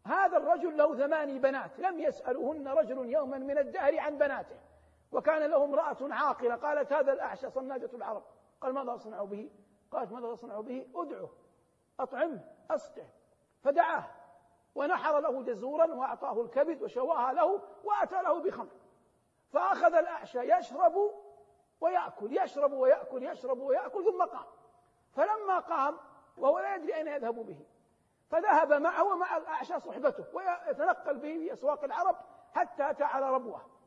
هذا 0.06 0.36
الرجل 0.36 0.76
له 0.76 0.96
ثماني 0.96 1.38
بنات 1.38 1.78
لم 1.78 2.00
يسألهن 2.00 2.68
رجل 2.68 3.10
يوما 3.10 3.38
من 3.38 3.58
الدهر 3.58 3.98
عن 3.98 4.18
بناته. 4.18 4.56
وكان 5.12 5.50
له 5.50 5.64
امرأة 5.64 5.96
عاقلة 6.00 6.54
قالت 6.54 6.92
هذا 6.92 7.12
الأعشى 7.12 7.50
صناجة 7.50 7.90
العرب. 7.94 8.22
قال 8.60 8.74
ماذا 8.74 8.94
أصنع 8.94 9.24
به؟ 9.24 9.50
قالت 9.92 10.12
ماذا 10.12 10.32
أصنع 10.32 10.60
به؟ 10.60 10.86
أدعه 10.94 11.30
أطعمه 12.00 12.44
أسقه. 12.70 13.06
فدعاه 13.62 14.04
ونحر 14.74 15.20
له 15.20 15.42
جزورا 15.42 15.94
وأعطاه 15.94 16.40
الكبد 16.40 16.82
وشواها 16.82 17.32
له 17.32 17.62
وأتى 17.84 18.22
له 18.22 18.42
بخمر. 18.42 18.76
فأخذ 19.52 19.94
الأعشى 19.94 20.38
يشرب 20.38 20.94
ويأكل 21.80 22.36
يشرب 22.42 22.72
ويأكل 22.72 23.22
يشرب 23.22 23.58
ويأكل 23.58 24.04
ثم 24.04 24.24
قام. 24.24 24.46
فلما 25.12 25.58
قام 25.58 25.96
وهو 26.38 26.58
لا 26.58 26.74
يدري 26.74 26.94
أين 26.94 27.06
يذهب 27.06 27.34
به 27.34 27.66
فذهب 28.30 28.72
معه 28.72 29.04
ومع 29.04 29.36
الأعشى 29.36 29.80
صحبته 29.80 30.24
ويتنقل 30.32 31.16
به 31.16 31.38
في 31.38 31.52
أسواق 31.52 31.84
العرب 31.84 32.16
حتى 32.52 32.90
أتى 32.90 33.04
على 33.04 33.30
ربوة. 33.30 33.79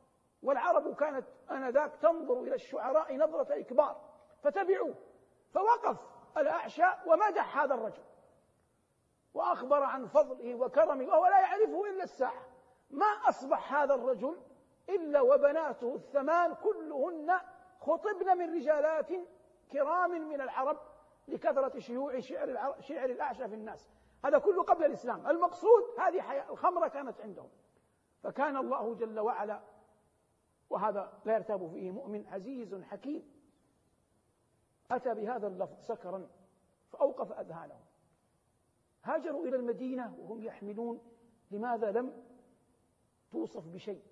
والعرب 0.44 0.96
كانت 0.96 1.26
آنذاك 1.52 1.96
تنظر 1.96 2.42
إلى 2.42 2.56
الشعراء 2.56 3.18
نظرة 3.18 3.60
إكبار 3.60 4.02
فتبعوه 4.44 4.96
فوقف 5.54 5.98
الأعشى 6.38 6.86
ومدح 7.06 7.58
هذا 7.58 7.74
الرجل. 7.74 8.04
وأخبر 9.34 9.84
عن 9.84 10.08
فضله 10.08 10.56
وكرمه 10.56 11.06
وهو 11.06 11.26
لا 11.26 11.40
يعرفه 11.40 11.86
إلا 11.86 12.04
الساعة 12.04 12.46
ما 12.90 13.06
أصبح 13.06 13.74
هذا 13.74 13.94
الرجل 13.94 14.38
إلا 14.90 15.22
وبناته 15.22 15.96
الثمان 15.96 16.56
كلهن 16.56 17.40
خطبن 17.80 18.38
من 18.38 18.56
رجالات 18.56 19.12
كرام 19.72 20.12
من 20.12 20.42
العرب 20.42 20.78
لكثرة 21.28 21.80
شيوع 21.80 22.20
شعر, 22.20 22.76
شعر 22.80 23.10
الأعشى 23.10 23.48
في 23.48 23.56
الناس. 23.56 23.90
هذا 24.26 24.38
كله 24.38 24.64
قبل 24.64 24.86
الإسلام. 24.86 25.28
المقصود 25.28 25.84
هذه 26.00 26.22
حياة 26.22 26.50
الخمرة 26.50 26.88
كانت 26.88 27.22
عندهم. 27.22 27.50
فكان 28.24 28.58
الله 28.58 28.96
جل 28.96 29.20
وعلا 29.20 29.60
وهذا 30.74 31.14
لا 31.26 31.34
يرتاب 31.34 31.70
فيه 31.70 31.92
مؤمن 31.92 32.28
عزيز 32.28 32.76
حكيم. 32.76 33.32
أتى 34.92 35.14
بهذا 35.14 35.48
اللفظ 35.48 35.82
سكرا 35.82 36.30
فأوقف 36.92 37.32
أذهانهم 37.32 37.82
هاجروا 39.04 39.46
إلى 39.46 39.56
المدينة 39.56 40.16
وهم 40.20 40.44
يحملون 40.44 41.02
لماذا 41.52 41.92
لم 41.92 42.24
توصف 43.32 43.68
بشيء. 43.68 44.04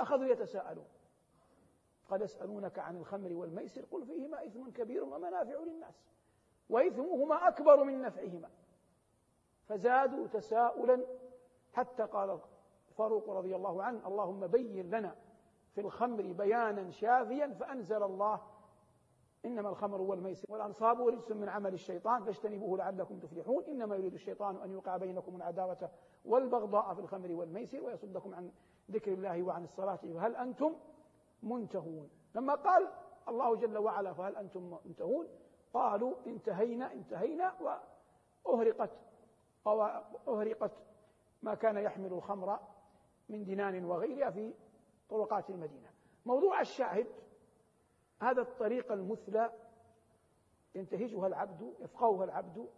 أخذوا 0.00 0.26
يتساءلون. 0.26 0.86
قد 2.08 2.20
يسألونك 2.20 2.78
عن 2.78 2.96
الخمر 2.96 3.32
والميسر 3.32 3.84
قل 3.84 4.06
فيهما 4.06 4.46
إثم 4.46 4.70
كبير 4.70 5.04
ومنافع 5.04 5.58
للناس 5.58 5.94
وإثمهما 6.68 7.48
أكبر 7.48 7.84
من 7.84 8.00
نفعهما. 8.02 8.50
فزادوا 9.66 10.26
تساؤلا 10.26 11.06
حتى 11.72 12.02
قال 12.02 12.40
فاروق 12.98 13.30
رضي 13.30 13.56
الله 13.56 13.82
عنه 13.82 14.08
اللهم 14.08 14.46
بين 14.46 14.90
لنا 14.90 15.14
في 15.74 15.80
الخمر 15.80 16.32
بيانا 16.32 16.90
شافيا 16.90 17.54
فأنزل 17.60 18.02
الله. 18.02 18.40
إنما 19.44 19.68
الخمر 19.68 20.00
والميسر 20.00 20.52
والأنصاب 20.52 21.06
رجس 21.06 21.30
من 21.30 21.48
عمل 21.48 21.74
الشيطان 21.74 22.24
فاجتنبوه 22.24 22.78
لعلكم 22.78 23.18
تفلحون. 23.18 23.64
إنما 23.64 23.96
يريد 23.96 24.14
الشيطان 24.14 24.56
أن 24.56 24.70
يوقع 24.70 24.96
بينكم 24.96 25.36
العداوة 25.36 25.90
والبغضاء 26.24 26.94
في 26.94 27.00
الخمر 27.00 27.32
والميسر 27.32 27.80
ويصدكم 27.84 28.34
عن 28.34 28.52
ذكر 28.90 29.12
الله 29.12 29.42
وعن 29.42 29.64
الصلاة. 29.64 29.96
فهل 29.96 30.36
أنتم 30.36 30.72
منتهون؟ 31.42 32.10
لما 32.34 32.54
قال 32.54 32.88
الله 33.28 33.56
جل 33.56 33.78
وعلا 33.78 34.12
فهل 34.12 34.36
أنتم 34.36 34.78
منتهون؟ 34.86 35.26
قالوا 35.74 36.14
انتهينا 36.26 36.92
انتهينا 36.92 37.54
وأهرقت 38.46 38.90
أهرقت 40.28 40.72
ما 41.42 41.54
كان 41.54 41.76
يحمل 41.76 42.12
الخمر 42.12 42.58
من 43.28 43.44
دنان 43.44 43.84
وغيرها 43.84 44.30
في 44.30 44.54
طرقات 45.08 45.50
المدينة. 45.50 45.90
موضوع 46.26 46.60
الشاهد 46.60 47.06
هذا 48.20 48.42
الطريق 48.42 48.92
المثلى 48.92 49.52
ينتهجها 50.74 51.26
العبد 51.26 51.74
يفقهها 51.80 52.24
العبد 52.24 52.68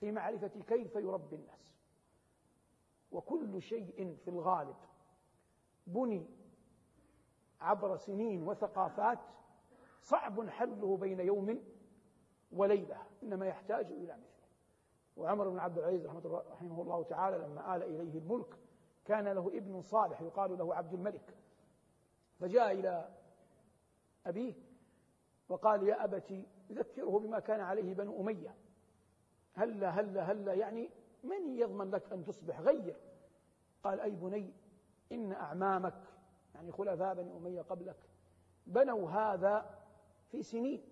في 0.00 0.12
معرفة 0.12 0.50
كيف 0.66 0.96
يربي 0.96 1.36
الناس. 1.36 1.76
وكل 3.12 3.62
شيء 3.62 4.16
في 4.24 4.28
الغالب 4.28 4.76
بني 5.86 6.26
عبر 7.60 7.96
سنين 7.96 8.42
وثقافات 8.42 9.18
صعب 10.02 10.48
حله 10.48 10.96
بين 10.96 11.20
يوم 11.20 11.64
وليلة 12.52 13.02
إنما 13.22 13.46
يحتاج 13.46 13.86
إلى 13.86 14.12
مثله. 14.12 14.46
وعمر 15.16 15.48
بن 15.48 15.58
عبد 15.58 15.78
العزيز 15.78 16.06
رحمه 16.06 16.82
الله 16.82 17.02
تعالى 17.02 17.38
لما 17.38 17.76
آل 17.76 17.82
إليه 17.82 18.18
الملك 18.18 18.58
كان 19.06 19.28
له 19.28 19.48
ابن 19.48 19.82
صالح 19.82 20.20
يقال 20.20 20.58
له 20.58 20.74
عبد 20.74 20.94
الملك. 20.94 21.36
فجاء 22.40 22.72
إلى 22.72 23.08
أبيه 24.26 24.54
وقال 25.48 25.88
يا 25.88 26.04
أبتي 26.04 26.46
ذكره 26.72 27.18
بما 27.18 27.40
كان 27.40 27.60
عليه 27.60 27.94
بنو 27.94 28.20
أمية. 28.20 28.54
هلا 29.54 29.90
هلا 29.90 30.22
هلا 30.22 30.54
يعني 30.54 30.90
من 31.24 31.58
يضمن 31.58 31.90
لك 31.90 32.12
أن 32.12 32.24
تصبح 32.24 32.60
غير؟ 32.60 32.96
قال 33.84 34.00
أي 34.00 34.10
بني 34.10 34.52
إن 35.12 35.32
أعمامك 35.32 36.02
يعني 36.54 36.72
خلفاء 36.72 37.14
بني 37.14 37.36
أمية 37.36 37.62
قبلك 37.62 37.96
بنوا 38.66 39.10
هذا 39.10 39.78
في 40.30 40.42
سنين. 40.42 40.82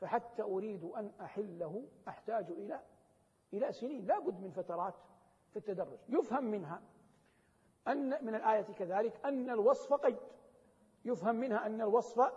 فحتى 0.00 0.42
أريد 0.42 0.84
أن 0.84 1.12
أحله 1.20 1.88
أحتاج 2.08 2.50
إلى 2.50 2.80
إلى 3.52 3.72
سنين 3.72 4.06
لا 4.06 4.18
بد 4.18 4.40
من 4.40 4.50
فترات 4.50 4.94
في 5.50 5.56
التدرج. 5.56 5.98
يفهم 6.08 6.44
منها 6.44 6.82
أن 7.88 8.24
من 8.26 8.34
الآية 8.34 8.62
كذلك 8.62 9.20
أن 9.24 9.50
الوصف 9.50 9.92
قيد. 9.92 10.16
يفهم 11.04 11.36
منها 11.36 11.66
أن 11.66 11.80
الوصف 11.80 12.32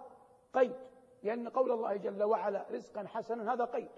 قيد. 0.54 0.76
لأن 1.24 1.50
قول 1.50 1.72
الله 1.72 1.96
جل 1.96 2.24
وعلا 2.24 2.66
رزقا 2.72 3.08
حسنا 3.08 3.54
هذا 3.54 3.66
قيد. 3.66 3.90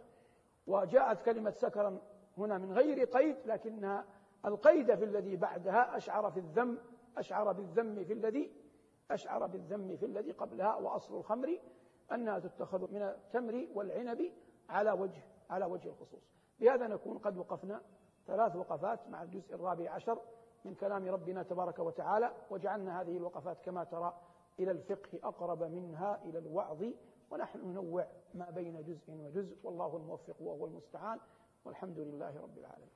وجاءت 0.68 1.22
كلمة 1.26 1.52
سكرا 1.52 2.02
هنا 2.38 2.58
من 2.58 2.74
غير 2.74 3.04
قيد 3.06 3.36
لكنها 3.46 4.06
القيد 4.46 4.96
في 4.96 5.06
الذي 5.06 5.36
بعدها 5.36 5.98
أشعر 5.98 6.32
في 6.32 6.40
الذم 6.40 6.78
أشعر 7.18 7.52
بالذم 7.52 8.04
في 8.04 8.14
الذي 8.14 8.52
أشعر 9.12 9.48
بالذم 9.48 9.98
في 9.98 10.06
الذي 10.06 10.32
قبلها. 10.32 10.76
وأصل 10.76 11.18
الخمر 11.18 11.60
أنها 12.12 12.40
تتخذ 12.40 12.94
من 12.94 13.02
التمر 13.02 13.68
والعنب 13.74 14.32
على 14.70 14.92
وجه 14.92 15.22
على 15.50 15.66
وجه 15.66 15.90
الخصوص. 15.90 16.32
بهذا 16.60 16.88
نكون 16.88 17.18
قد 17.18 17.38
وقفنا 17.38 17.82
ثلاث 18.28 18.56
وقفات 18.56 19.10
مع 19.10 19.24
الجزء 19.24 19.56
الرابع 19.56 19.92
عشر. 19.92 20.22
من 20.66 20.76
كلام 20.76 21.08
ربنا 21.08 21.44
تبارك 21.44 21.80
وتعالى 21.80 22.32
وجعلنا 22.50 23.02
هذه 23.02 23.18
الوقفات 23.18 23.58
كما 23.66 23.84
ترى 23.84 24.14
إلى 24.60 24.72
الفقه 24.72 25.20
أقرب 25.24 25.64
منها 25.64 26.22
إلى 26.26 26.38
الوعظ 26.40 26.84
ونحن 27.32 27.60
ننوع 27.60 28.08
ما 28.34 28.50
بين 28.50 28.82
جزء 28.84 29.12
وجزء 29.12 29.58
والله 29.64 29.98
الموفق 29.98 30.36
وهو 30.42 30.66
المستعان 30.66 31.20
والحمد 31.66 32.00
لله 32.00 32.42
رب 32.44 32.58
العالمين. 32.58 32.90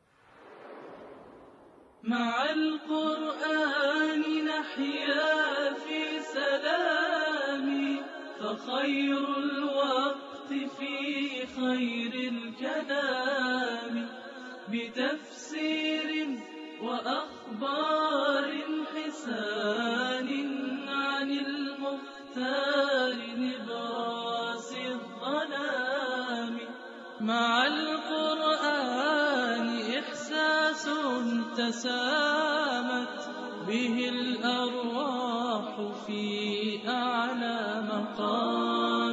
مع 2.03 2.45
القرآن 2.51 4.45
نحيا 4.45 5.73
في 5.73 6.19
سلام 6.19 7.97
فخير 8.39 9.17
الوقت 9.37 10.47
في 10.77 11.45
خير 11.47 12.31
الكلام 12.31 14.09
بتفسير 14.69 16.39
وأخبار 17.45 18.49
حسان 18.95 20.29
عن 20.89 21.29
المختار 21.31 23.15
نبراس 23.37 24.73
الظلام. 24.73 26.59
مع 27.21 27.67
القرآن 27.67 29.27
إحساس 29.99 30.89
تسامت 31.57 33.29
به 33.67 34.09
الأرواح 34.09 35.81
في 36.07 36.79
أعلى 36.87 37.83
مقام. 37.93 39.04